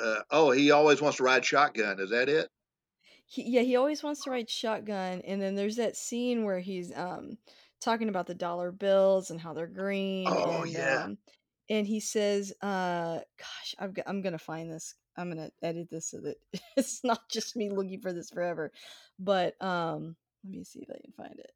[0.00, 2.00] uh, oh, he always wants to ride shotgun.
[2.00, 2.48] Is that it?
[3.26, 6.94] he, yeah, he always wants to ride shotgun and then there's that scene where he's
[6.96, 7.38] um
[7.80, 11.06] talking about the dollar bills and how they're green Oh and yeah.
[11.06, 11.18] um
[11.68, 16.18] and he says uh gosh I'm, I'm gonna find this i'm gonna edit this so
[16.20, 16.36] that
[16.76, 18.72] it's not just me looking for this forever
[19.18, 21.52] but um let me see if i can find it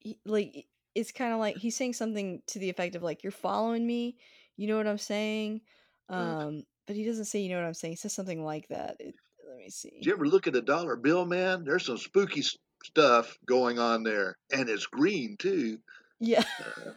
[0.00, 3.32] he, like it's kind of like he's saying something to the effect of like you're
[3.32, 4.16] following me
[4.56, 5.60] you know what i'm saying
[6.08, 8.68] Uh, um but he doesn't say you know what i'm saying he says something like
[8.68, 9.14] that it,
[9.48, 9.90] let me see.
[9.90, 11.64] did you ever look at a dollar bill, man?
[11.64, 12.42] There's some spooky
[12.82, 15.78] stuff going on there, and it's green too.
[16.20, 16.90] yeah Uh,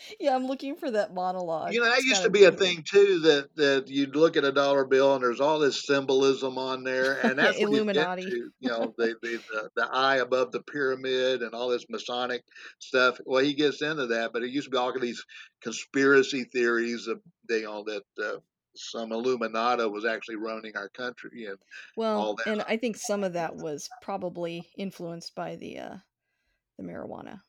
[0.20, 2.82] yeah i'm looking for that monologue You know, that it's used to be a thing
[2.82, 3.20] too.
[3.20, 7.18] That that you'd look at a dollar bill and there's all this symbolism on there,
[7.22, 8.50] and yeah that's he's illuminati into.
[8.60, 12.42] You know, the the the, the eye above the pyramid and all this Masonic
[12.78, 13.18] stuff.
[13.24, 15.24] Well, he gets into that, but it used to be all of these
[15.62, 18.38] conspiracy theories of you know that uh,
[18.74, 21.58] some Illuminata was actually running our country and
[21.96, 22.46] well all that.
[22.46, 25.96] and i think some of that was probably influenced by the uh
[26.78, 27.40] the marijuana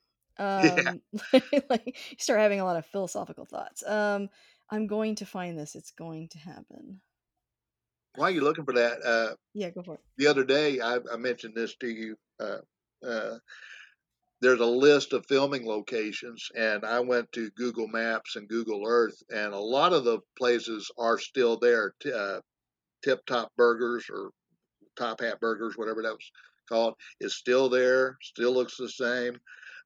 [0.58, 0.82] Yeah.
[0.84, 1.02] um
[1.70, 4.30] like you start having a lot of philosophical thoughts um
[4.70, 7.02] i'm going to find this it's going to happen
[8.16, 9.02] Why are you looking for that?
[9.04, 12.18] Uh, yeah go for it the other day, I, I mentioned this to you.
[12.40, 12.60] Uh,
[13.06, 13.40] uh,
[14.42, 19.22] there's a list of filming locations and i went to google maps and google earth
[19.30, 22.40] and a lot of the places are still there uh,
[23.04, 24.32] tip top burgers or
[24.98, 26.32] top hat burgers whatever that was
[26.70, 29.38] called is still there still looks the same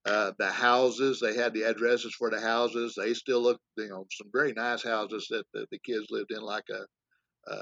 [0.07, 2.95] uh, the houses they had the addresses for the houses.
[2.97, 6.41] They still look you know some very nice houses that the, the kids lived in
[6.41, 7.57] like a,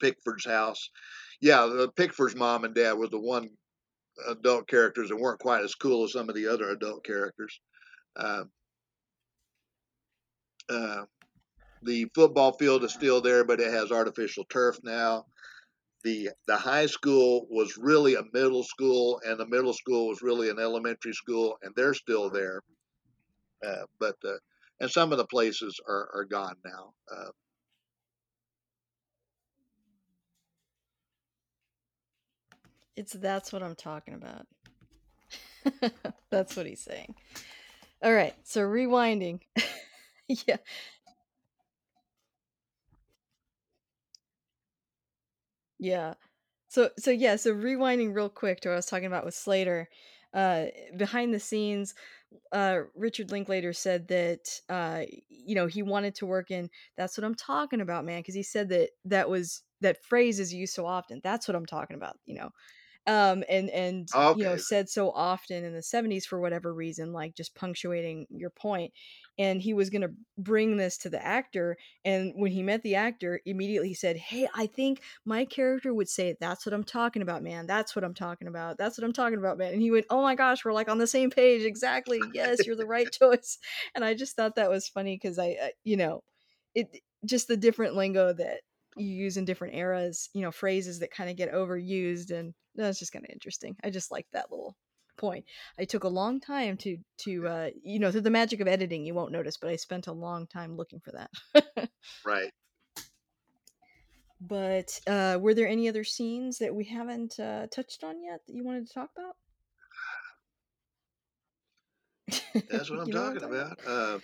[0.00, 0.88] pickford's house.
[1.40, 3.48] Yeah the pickford's mom and dad were the one
[4.28, 7.60] adult characters that weren't quite as cool as some of the other adult characters.
[8.16, 8.44] Uh,
[10.70, 11.04] Uh,
[11.82, 15.26] the football field is still there, but it has artificial turf now.
[16.04, 20.48] The the high school was really a middle school, and the middle school was really
[20.48, 22.62] an elementary school, and they're still there.
[23.66, 24.38] Uh, but uh,
[24.80, 26.92] and some of the places are, are gone now.
[27.14, 27.30] Uh,
[33.00, 34.46] it's that's what i'm talking about
[36.30, 37.14] that's what he's saying
[38.02, 39.40] all right so rewinding
[40.28, 40.58] yeah
[45.80, 46.14] yeah
[46.68, 49.88] So so yeah, so rewinding real quick to what I was talking about with Slater,
[50.34, 50.66] uh,
[50.98, 51.94] behind the scenes,
[52.52, 56.70] uh, Richard Linklater said that uh, you know he wanted to work in.
[56.98, 60.54] That's what I'm talking about, man, because he said that that was that phrase is
[60.54, 61.20] used so often.
[61.24, 62.50] That's what I'm talking about, you know.
[63.06, 67.34] Um, and and, you know, said so often in the '70s for whatever reason, like,
[67.34, 68.92] just punctuating your point,
[69.38, 73.40] and he was gonna bring this to the actor, and when he met the actor,
[73.46, 77.42] immediately he said, "Hey, I think my character would say that's what I'm talking about,
[77.42, 77.66] man.
[77.66, 78.78] That's what I'm talking about.
[78.78, 80.98] That's what I'm talking about, man.'" And he went, "Oh my gosh, we're, like, on
[80.98, 82.30] the same page, exactly.
[82.34, 83.58] Yes, you're the right choice."
[83.94, 86.22] And I just thought that was funny 'cause I I you know,
[86.74, 88.62] it just the different lingo that
[88.96, 93.12] you use in different eras, you know, phrases that kinda get overused, and that's just
[93.12, 93.76] kinda interesting.
[93.84, 94.76] I just like that little
[95.16, 95.44] point.
[95.78, 99.04] I took a long time to to, uh you know, through the magic of editing,
[99.04, 101.30] you won't notice, but I spent a long time looking for that.
[102.24, 102.50] Right.
[104.40, 108.54] But, uh, were there any other scenes that we haven't, uh, touched on yet that
[108.54, 109.36] you wanted to talk about?
[112.68, 113.78] That's what I'm You know what I'm talking talking about?
[113.82, 114.18] about, uh.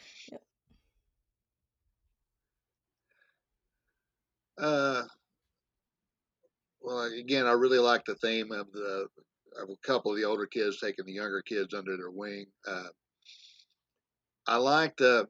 [4.59, 5.03] Uh
[6.81, 9.09] well, again, I really like the theme of the
[9.61, 12.89] of a couple of the older kids taking the younger kids under their wing, uh
[14.47, 15.29] I like the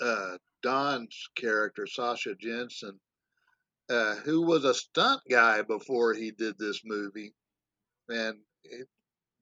[0.00, 3.00] uh, Don's character, Sasha Jenson,
[3.90, 7.32] uh, who was a stunt guy before he did this movie,
[8.08, 8.38] and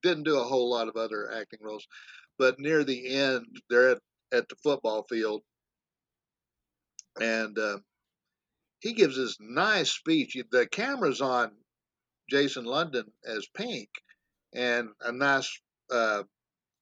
[0.02, 1.86] didn't do a whole lot of other acting roles,
[2.38, 3.98] but near the end, they're at
[4.32, 5.42] at the football field
[7.20, 7.78] and, uh,
[8.80, 10.36] he gives this nice speech.
[10.50, 11.52] The camera's on
[12.30, 13.90] Jason London as Pink,
[14.54, 15.60] and a nice,
[15.90, 16.24] uh,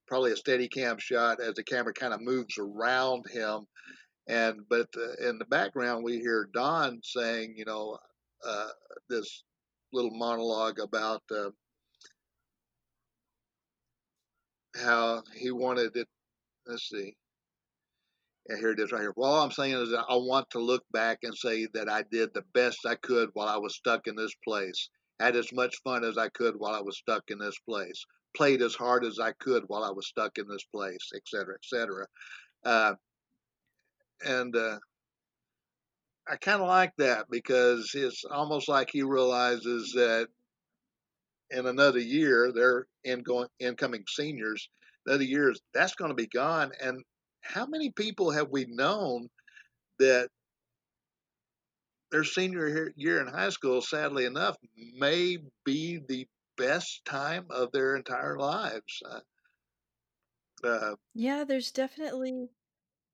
[0.07, 3.67] probably a Steadicam shot as the camera kinda moves around him,
[4.27, 7.99] and but, uh, in the background, we hear Don saying, you know,
[8.43, 8.71] uh,
[9.09, 9.43] this
[9.93, 11.51] little monologue about, uh
[14.75, 16.07] how he wanted it
[16.67, 17.15] let's see.
[18.49, 19.13] Yeah, here it is right here.
[19.15, 22.03] "Well, all I'm saying is that I want to look back and say that I
[22.03, 24.89] did the best I could while I was stuck in this place,
[25.19, 28.61] had as much fun as I could while I was stuck in this place, played
[28.61, 32.05] as hard as I could while I was stuck in this place, etcetera, etcetera."
[32.65, 32.95] Uh
[34.23, 34.79] and, uh
[36.27, 40.29] I kinda like that because it's almost like he realizes that
[41.51, 44.67] in another year, they're ingoing incoming seniors,
[45.05, 47.03] another years, that's gonna be gone, and
[47.45, 49.29] how many people have we known
[49.99, 50.29] that
[52.11, 56.27] their senior year in high school, sadly enough, may be the
[56.57, 59.19] best time of their entire lives, uh
[60.63, 62.49] uh Yeah, there's definitely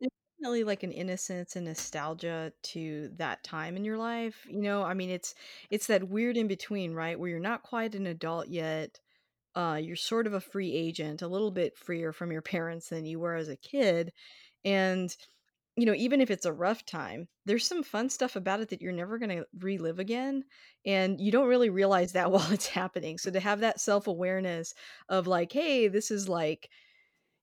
[0.02, 4.84] there's definitely, like, an innocence and nostalgia to that time in your life, you know,
[4.84, 5.36] I mean, it's
[5.72, 9.01] it's that weird in between, right, where you're not quite an adult yet,
[9.56, 13.06] uh, you're sort of a free agent, a little bit freer from your parents than
[13.06, 14.14] you were as a kid,
[14.66, 15.16] and,
[15.78, 18.82] you know, even if it's a rough time, there's some fun stuff about it that
[18.82, 20.44] you're never gonna relive again,
[20.86, 24.74] and you don't really realize that while it's happening, so to have that self-awareness
[25.10, 26.70] of, like, "Hey, this is, like,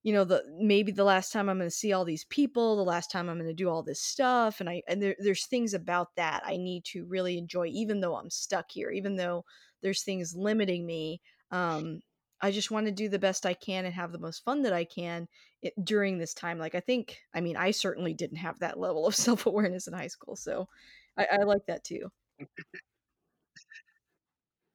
[0.02, 3.10] you know, the maybe the last time I'm gonna see all these people, the last
[3.10, 6.42] time I'm gonna do all this stuff," and I and there there's things about that
[6.46, 9.44] I need to really enjoy even though I'm stuck here, even though
[9.82, 12.02] there's things limiting me, um,
[12.40, 14.84] I just wanna do the best I can and have the most fun that I
[14.84, 15.28] can
[15.64, 19.06] i during this time, like, I think I mean, I certainly didn't have that level
[19.06, 20.68] of self-awareness in high school, so
[21.16, 22.10] I I like that too.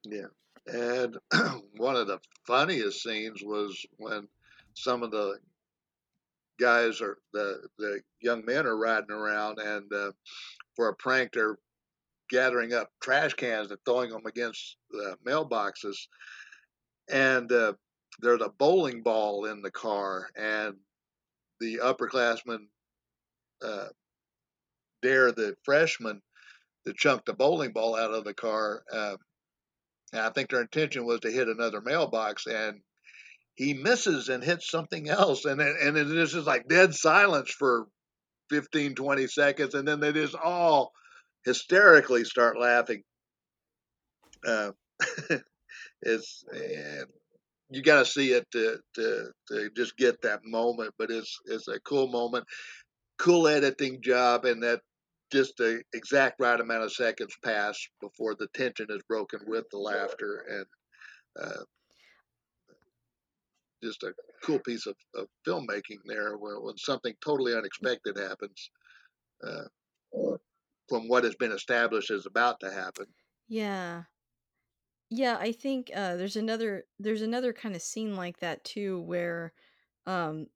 [0.05, 0.27] Yeah,
[0.67, 1.17] and
[1.77, 4.27] one of the funniest scenes was when
[4.73, 5.39] some of the
[6.59, 10.11] guys are the the young men are riding around and, uh,
[10.75, 11.57] for a prank, they're
[12.29, 15.97] gathering up trash cans and throwing them against the mailboxes,
[17.09, 17.73] and, uh,
[18.19, 20.75] there's a bowling ball in the car, and
[21.59, 22.67] the upperclassmen,
[23.63, 23.87] uh
[25.03, 26.21] dare the freshman
[26.85, 29.17] to chunk the bowling ball out of the car, um,
[30.13, 32.81] and I think their intention was to hit another mailbox, and
[33.55, 37.87] he misses and hits something else, and and then it's just, like, dead silence for
[38.49, 40.91] 15, 20 seconds, and then they just all
[41.45, 43.03] hysterically start laughing.
[44.45, 44.71] Uh,
[46.05, 46.43] it's
[47.69, 51.79] you gotta see it to to to just get that moment, but it's it's a
[51.81, 52.45] cool moment,
[53.19, 54.81] cool editing job, and that
[55.31, 59.79] just the exact right amount of seconds pass before the tension is broken with the
[59.79, 60.65] laughter, and,
[61.41, 61.63] uh
[63.83, 64.13] just a
[64.43, 68.69] cool piece of of filmmaking there where when something totally unexpected happens,
[69.43, 69.65] uh,
[70.89, 73.07] from what has been established is about to happen.
[73.47, 74.05] Yeah.
[75.15, 79.53] Yeah, I think, uh, there's another there's another kinda scene like that too where,
[80.05, 80.47] um,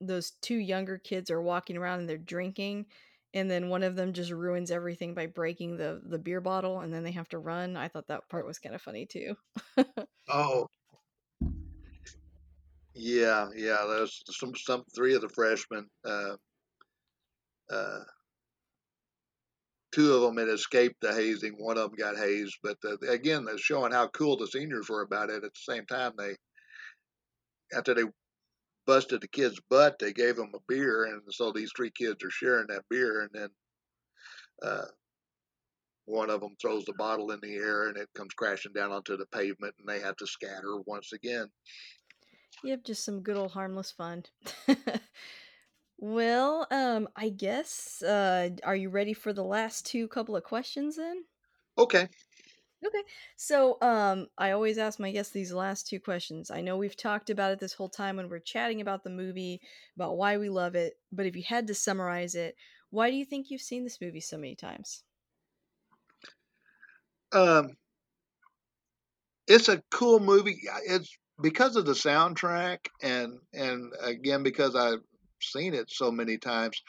[0.00, 2.86] those 2 younger kids are walking around and they're drinking,
[3.34, 6.92] and then one of them just ruins everything by breaking the the beer bottle and
[6.92, 7.76] then they have to run.
[7.76, 9.36] I thought that part was kind of funny too.
[10.28, 10.68] Oh,
[12.94, 13.84] yeah, yeah.
[13.86, 15.88] There's some some three of the freshmen.
[16.04, 16.36] Uh,
[17.70, 18.04] uh,
[19.92, 21.52] two of them had escaped the hazing.
[21.52, 25.02] One of them got hazed, but uh, again, they're showing how cool the seniors were
[25.02, 25.36] about it.
[25.36, 26.34] At the same time, they
[27.74, 28.04] after they
[28.86, 32.30] busted the kid's butt, they gave them a beer, and so these three kids are
[32.30, 33.48] sharing that beer, and then
[34.62, 34.86] uh,
[36.04, 39.16] one of them throws the bottle in the air, and it comes crashing down onto
[39.16, 41.46] the pavement, and they have to scatter once again.
[42.64, 44.24] Yep, just some good old harmless fun.
[46.02, 50.96] well, um, I guess uh, are you ready for the last two couple of questions
[50.96, 51.24] then?
[51.76, 52.08] Okay.
[52.84, 53.02] Okay.
[53.36, 56.48] So, um, I always ask my guests these last two questions.
[56.50, 59.60] I know we've talked about it this whole time when we're chatting about the movie,
[59.96, 62.56] about why we love it, but if you had to summarize it,
[62.90, 65.04] why do you think you've seen this movie so many times?
[67.32, 67.76] Um,
[69.46, 70.60] it's a cool movie.
[70.86, 75.00] It's because of the soundtrack, and and again because I've
[75.42, 76.80] seen it so many times.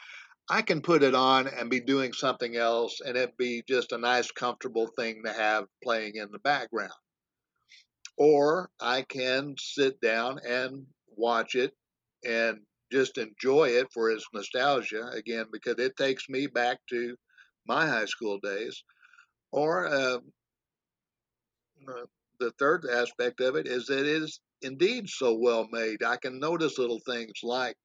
[0.50, 3.98] I can put it on and be doing something else, and it be just a
[3.98, 6.92] nice, comfortable thing to have playing in the background.
[8.18, 10.86] Or I can sit down and
[11.16, 11.72] watch it
[12.24, 12.60] and
[12.92, 17.16] just enjoy it for its nostalgia again because it takes me back to
[17.66, 18.84] my high school days.
[19.50, 20.18] Or uh,
[22.38, 26.02] the third aspect of it is that it is indeed so well made.
[26.02, 27.76] I can notice little things like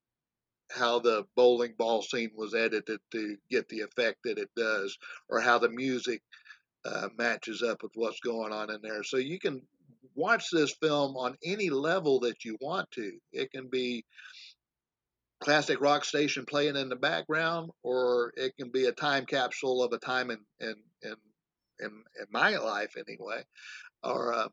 [0.71, 4.97] how the bowling ball scene was edited to get the effect that it does,
[5.29, 6.21] or how the music
[6.85, 9.03] uh, matches up with what's going on in there.
[9.03, 9.61] So you can
[10.15, 13.11] watch this film on any level that you want to.
[13.31, 14.05] It can be
[15.41, 19.93] classic rock station playing in the background, or it can be a time capsule of
[19.93, 21.15] a time in in in
[21.79, 23.41] in, in my life anyway.
[24.03, 24.47] Or, uh,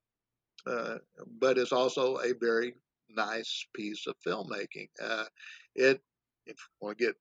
[0.66, 0.98] uh,
[1.40, 2.74] but it's also a very
[3.08, 4.88] nice piece of filmmaking.
[5.02, 5.24] Uh,
[5.76, 6.00] it,
[6.46, 7.14] if you want to get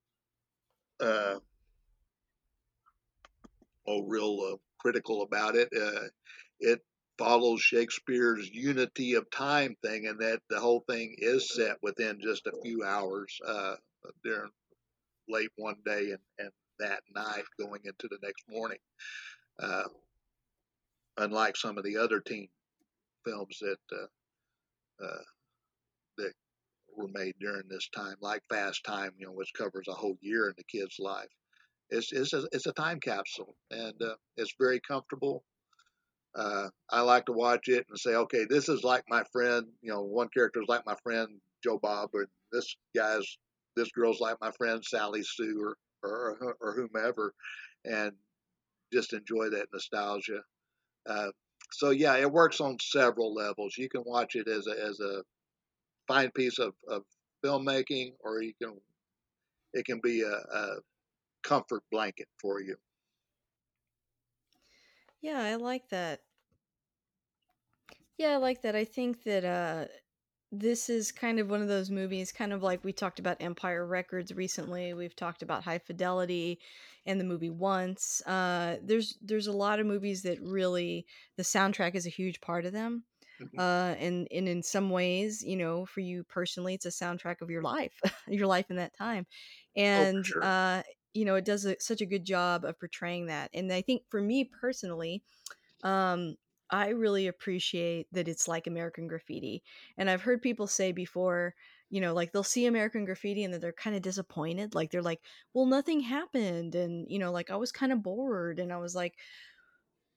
[0.99, 1.39] uh,
[3.87, 6.07] oh, real uh, critical about it, uh,
[6.59, 6.79] it
[7.17, 12.47] follows Shakespeare's unity of time thing, and that the whole thing is set within just
[12.47, 13.75] a few hours uh,
[14.23, 14.49] during
[15.27, 18.77] late one day and, and that night going into the next morning.
[19.59, 19.83] Uh,
[21.17, 22.47] unlike some of the other teen
[23.25, 25.23] films that uh, uh,
[26.17, 26.33] that
[26.97, 30.47] were made during this time, like Fast Time, you know, which covers a whole year
[30.47, 31.29] in the kid's life.
[31.89, 35.43] It's it's a, it's a time capsule, and uh, it's very comfortable.
[36.35, 39.67] Uh, I like to watch it and say, okay, this is like my friend.
[39.81, 41.29] You know, one character is like my friend
[41.63, 43.37] Joe Bob, or this guy's
[43.75, 47.33] this girl's like my friend Sally Sue, or or, or whomever,
[47.85, 48.11] and
[48.91, 50.41] just enjoy that nostalgia.
[51.07, 51.29] Uh,
[51.71, 53.75] so yeah, it works on several levels.
[53.77, 55.23] You can watch it as a as a
[56.07, 57.03] fine piece of, of
[57.43, 58.79] filmmaking, or you can
[59.73, 60.77] it can be a, a
[61.43, 62.77] comfort blanket for you.
[65.19, 66.23] Yeah, I like that.
[68.17, 68.75] Yeah, I like that.
[68.75, 69.87] I think that uh
[70.51, 73.85] this is kind of one of those movies, kind of like we talked about Empire
[73.85, 74.93] Records recently.
[74.93, 76.61] We've talked about High Fidelity
[77.05, 78.21] and the movie Once.
[78.25, 81.07] Uh, there's there's a lot of movies that really
[81.37, 83.05] the soundtrack is a huge part of them.
[83.39, 83.59] Mhm.
[83.59, 87.49] Uh, and and in some ways, you know, for you personally, it's a soundtrack of
[87.49, 89.25] your life, your life in that time,
[89.95, 90.41] Oh, and sure.
[90.41, 90.83] uh,
[91.13, 93.49] you know, it does a, such a good job of portraying that.
[93.53, 95.23] And I think for me personally,
[95.83, 96.35] um,
[96.71, 99.63] I really appreciate that it's like American Graffiti.
[99.97, 101.53] And I've heard people say before,
[101.89, 104.73] you know, like they'll see American Graffiti and then they're kind of disappointed.
[104.73, 105.21] Like they're like,
[105.53, 106.73] well, nothing happened.
[106.73, 108.59] And, you know, like I was kind of bored.
[108.59, 109.19] And I was like,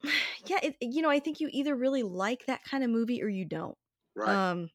[0.47, 3.29] yeah, it, you know, I think you either really like that kind of movie or
[3.29, 3.77] you don't.
[4.15, 4.51] Right.
[4.51, 4.71] Um,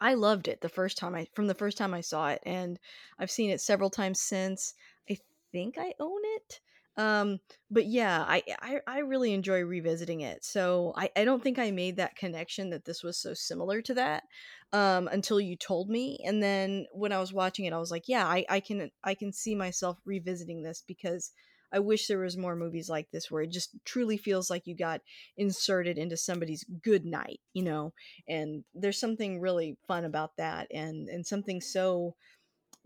[0.00, 2.78] I loved it the first time I from the first time I saw it, and
[3.18, 4.74] I've seen it several times since.
[5.10, 5.18] I
[5.52, 6.60] think I own it.
[6.96, 7.38] Um,
[7.70, 10.44] but yeah, I, I I really enjoy revisiting it.
[10.44, 13.94] So I, I don't think I made that connection that this was so similar to
[13.94, 14.24] that
[14.72, 16.18] um, until you told me.
[16.24, 19.14] And then when I was watching it, I was like, yeah, I, I can I
[19.14, 21.32] can see myself revisiting this because
[21.72, 24.76] I wish there was more movies like this where it just truly feels like you
[24.76, 25.00] got
[25.36, 27.92] inserted into somebody's good night, you know,
[28.28, 32.14] and there's something really fun about that and and something so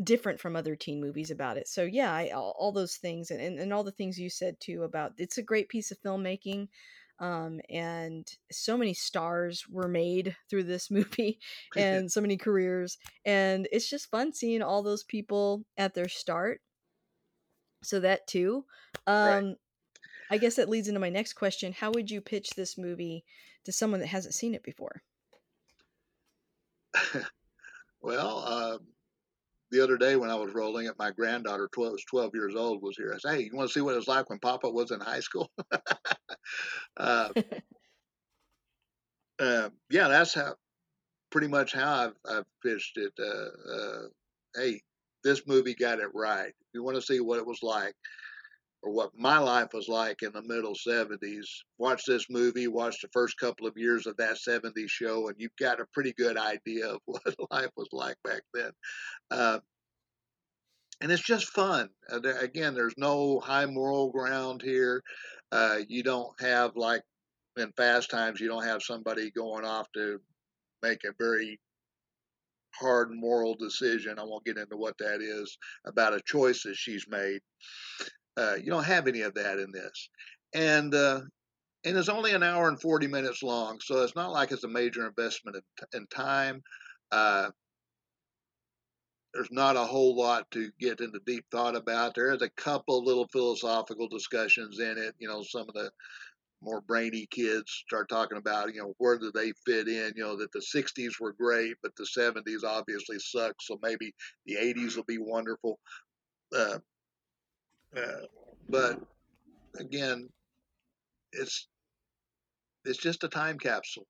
[0.02, 1.68] different from other teen movies about it.
[1.68, 4.56] So yeah I, all, all those things and, and, and all the things you said
[4.60, 6.68] too about it's a great piece of filmmaking
[7.20, 11.38] um, and so many stars were made through this movie
[11.76, 16.60] and so many careers and it's just fun seeing all those people at their start
[17.82, 18.64] So that too.
[19.06, 19.38] Right.
[19.38, 19.56] Um,
[20.30, 21.72] I guess that leads into my next question.
[21.72, 23.24] How would you pitch this movie
[23.64, 25.02] to someone that hasn't seen it before?
[28.00, 28.78] well, uh,
[29.70, 32.82] the other day when I was rolling it, my granddaughter, 12, was 12 years old,
[32.82, 33.12] was here.
[33.14, 35.00] I said, "Hey, you want to see what it was like when Papa was in
[35.00, 35.50] high school?"
[36.96, 37.28] uh,
[39.38, 40.54] uh, yeah, that's how
[41.30, 43.12] pretty much how I've, I've pitched it.
[43.18, 44.02] Uh, uh,
[44.54, 44.82] hey,
[45.22, 46.48] this movie got it right.
[46.48, 47.94] If you want to see what it was like,
[48.82, 51.46] or what my life was like in the middle 70s,
[51.78, 55.56] watch this movie, watch the first couple of years of that 70s show, and you've
[55.58, 58.70] got a pretty good idea of what life was like back then.
[59.30, 59.60] Uh,
[61.00, 61.88] and it's just fun.
[62.10, 65.02] Uh, there, again, there's no high moral ground here.
[65.50, 67.02] Uh, you don't have like
[67.56, 70.20] in fast times, you don't have somebody going off to
[70.82, 71.60] make a very
[72.78, 74.18] hard moral decision.
[74.18, 77.40] I won't get into what that is about a choice that she's made.
[78.36, 80.08] Uh, you don't have any of that in this,
[80.54, 81.20] and uh,
[81.84, 84.68] and it's only an hour and forty minutes long, so it's not like it's a
[84.68, 86.62] major investment in, in time.
[87.10, 87.50] Uh,
[89.34, 92.14] there's not a whole lot to get into deep thought about.
[92.14, 95.14] There is a couple little philosophical discussions in it.
[95.18, 95.90] You know, some of the
[96.62, 100.12] more brainy kids start talking about, you know, where do they fit in?
[100.16, 103.62] You know, that the 60s were great, but the 70s obviously sucked.
[103.62, 104.14] So maybe
[104.46, 105.78] the 80s will be wonderful.
[106.54, 106.78] Uh,
[107.96, 108.26] uh,
[108.68, 109.00] but
[109.78, 110.28] again,
[111.32, 111.68] it's
[112.84, 114.06] it's just a time capsule.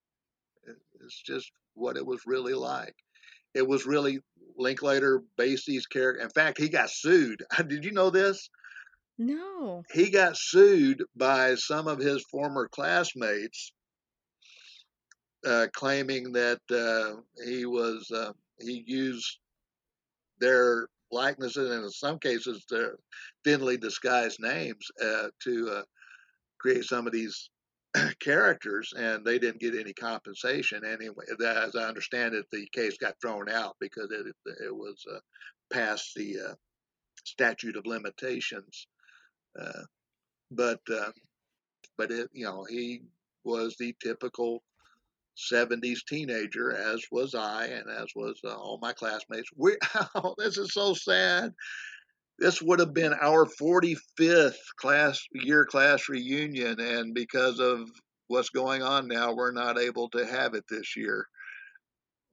[1.04, 2.94] It's just what it was really like.
[3.54, 4.20] It was really
[4.56, 6.24] Linklater based these characters.
[6.24, 7.42] In fact, he got sued.
[7.66, 8.48] Did you know this?
[9.18, 9.84] No.
[9.92, 13.72] He got sued by some of his former classmates,
[15.46, 19.38] uh, claiming that uh, he was uh, he used
[20.38, 22.96] their likenesses and in some cases their
[23.44, 25.82] thinly disguised names uh, to uh,
[26.58, 27.50] create some of these
[28.20, 30.84] characters, and they didn't get any compensation.
[30.84, 34.34] Anyway, as I understand it, the case got thrown out because it
[34.64, 35.20] it was uh,
[35.70, 36.56] past the
[37.24, 38.86] statute of limitations.
[39.58, 39.82] Uh,
[40.50, 41.10] but uh,
[41.96, 43.02] but it you know he
[43.44, 44.62] was the typical
[45.52, 49.48] 70s teenager, as was I, and as was uh, all my classmates.
[49.56, 49.76] We
[50.14, 51.52] oh, this is so sad.
[52.38, 57.88] This would have been our 45th class year class reunion, and because of
[58.28, 61.26] what's going on now, we're not able to have it this year.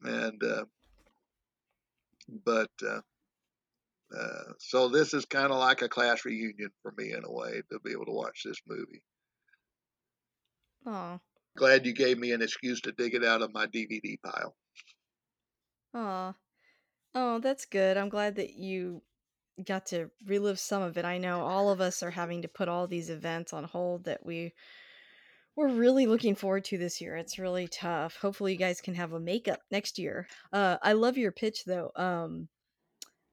[0.03, 0.65] And uh,
[2.45, 3.01] but uh,
[4.17, 7.61] uh, so this is kind of like a class reunion for me in a way
[7.71, 9.01] to be able to watch this movie.
[10.85, 11.19] Oh.
[11.57, 14.55] Glad you gave me an excuse to dig it out of my DVD pile.
[15.93, 16.33] Aw.
[17.15, 17.97] Oh, that's good.
[17.97, 19.01] I'm glad that you
[19.65, 21.05] got to relive some of it.
[21.05, 24.25] I know all of us are having to put all these events on hold that
[24.25, 24.53] we
[25.55, 27.17] we're really looking forward to this year.
[27.17, 28.15] It's really tough.
[28.21, 30.27] Hopefully you guys can have a makeup next year.
[30.53, 31.91] Uh I love your pitch though.
[31.95, 32.47] Um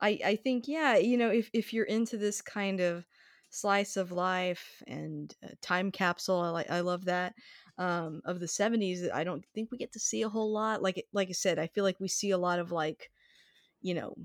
[0.01, 3.07] I I think yeah, you know, if if you're into this kind of
[3.51, 7.35] slice of life and uh, time capsule, I like I love that.
[7.79, 10.83] Um of the 70s, I don't think we get to see a whole lot.
[10.83, 13.11] Like like I said, I feel like we see a lot of like,
[13.83, 14.17] you know,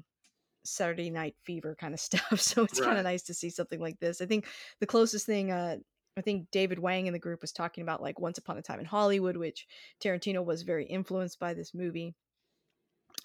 [0.66, 2.42] Saturday Night Fever kind of stuff.
[2.42, 4.22] So it's kind of nice to see something like this.
[4.22, 4.48] I think
[4.80, 5.78] the closest thing uh
[6.18, 8.80] I think David Wang in the group was talking about like Once Upon a Time
[8.82, 9.68] in Hollywood, which
[10.04, 12.16] Tarantino was very influenced by this movie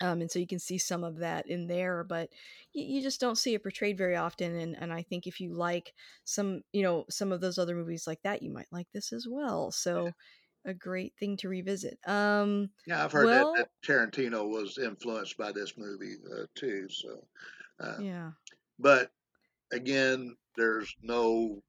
[0.01, 2.31] um, and so you can see some of that in there but
[2.73, 5.53] you, you just don't see it portrayed very often and, and i think if you
[5.55, 5.95] like
[6.25, 9.27] some you know some of those other movies like that you might like this as
[9.29, 10.15] well so
[10.65, 15.53] a great thing to revisit um Yeah, I've heard that, that Tarantino was influenced by
[15.53, 16.89] this movie uh, too.
[16.89, 17.29] So,
[17.81, 18.33] uh, yeah
[18.79, 19.13] but
[19.73, 21.63] again, there's no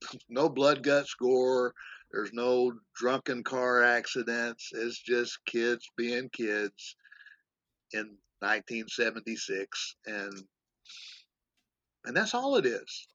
[0.28, 1.74] no blood guts gore.
[2.14, 4.70] There's no drunken car accidents.
[4.72, 6.94] It's just kids being kids
[7.92, 10.44] in 1976, and
[12.04, 13.08] and that's all it is.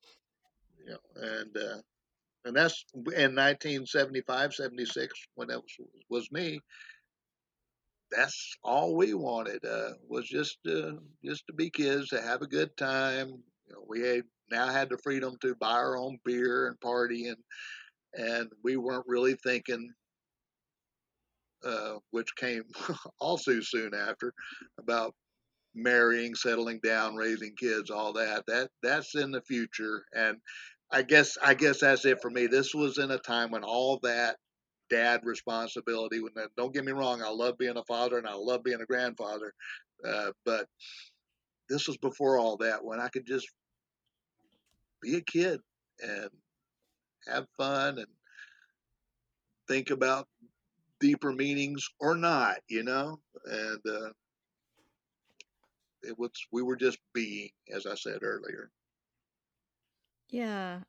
[0.85, 1.81] You know, and uh,
[2.43, 6.59] and that's in 1975, 76 when that was, was me.
[8.11, 10.91] That's all we wanted uh, was just uh,
[11.23, 13.30] just to be kids to have a good time.
[13.65, 17.27] You know, we had, now had the freedom to buy our own beer and party,
[17.27, 17.38] and
[18.14, 19.91] and we weren't really thinking,
[21.65, 22.64] uh, which came
[23.19, 24.34] also soon after,
[24.80, 25.14] about
[25.76, 28.44] marrying, settling down, raising kids, all that.
[28.48, 30.38] That that's in the future, and
[30.91, 32.48] I guess I guess that's it for me.
[32.48, 34.38] This was in a time when all that
[34.90, 36.19] dad responsibility.
[36.22, 38.86] When don't get me wrong, I love being a father and I love being a
[38.86, 39.53] grandfather,
[40.07, 40.65] uh, but
[41.69, 43.48] this was before all that when I could just
[45.02, 45.60] be a kid
[46.02, 46.30] and
[47.28, 48.08] have fun and
[49.68, 50.28] think about
[51.00, 53.20] deeper meanings or not, you know.
[53.46, 54.10] And uh,
[56.04, 58.72] it was we were just being, as I said earlier.
[60.30, 60.82] Yeah,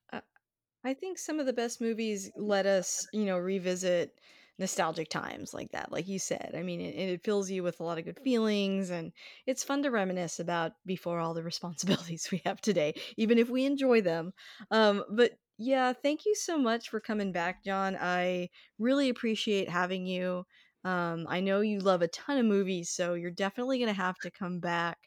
[0.85, 4.13] I, think some of the best movies let us, you know, revisit
[4.59, 6.53] nostalgic times like that, like you said.
[6.55, 9.13] I mean, it, it fills you with a lot of good feelings, and
[9.47, 13.65] it's fun to reminisce about before all the responsibilities we have today, even if we
[13.65, 14.33] enjoy them.
[14.71, 17.97] Um, but yeah, thank you so much for coming back, John.
[18.01, 20.47] I really appreciate having you.
[20.85, 24.19] Um, I know you love a ton of movies, so you're definitely going to have
[24.21, 24.99] to come back,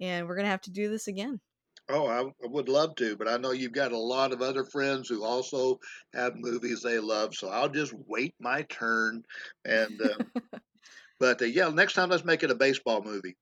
[0.00, 1.40] and we're going to have to do this again.
[1.88, 4.64] Oh, I, I would love to, but I know you've got a lot of other
[4.64, 5.78] friends who also
[6.14, 9.24] have movies they love, so I'll just wait my turn.
[9.64, 10.18] And uh,
[11.18, 13.36] but uh, yeah, next time let's make it a baseball movie.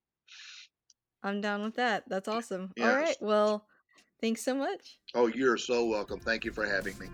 [1.23, 2.05] I'm down with that.
[2.09, 2.75] That's awesome.
[2.81, 3.17] All right.
[3.17, 3.19] Yes.
[3.21, 3.67] Well,
[4.21, 4.99] thanks so much.
[5.15, 6.21] Oh, you're so welcome.
[6.21, 7.07] Thank you for having me.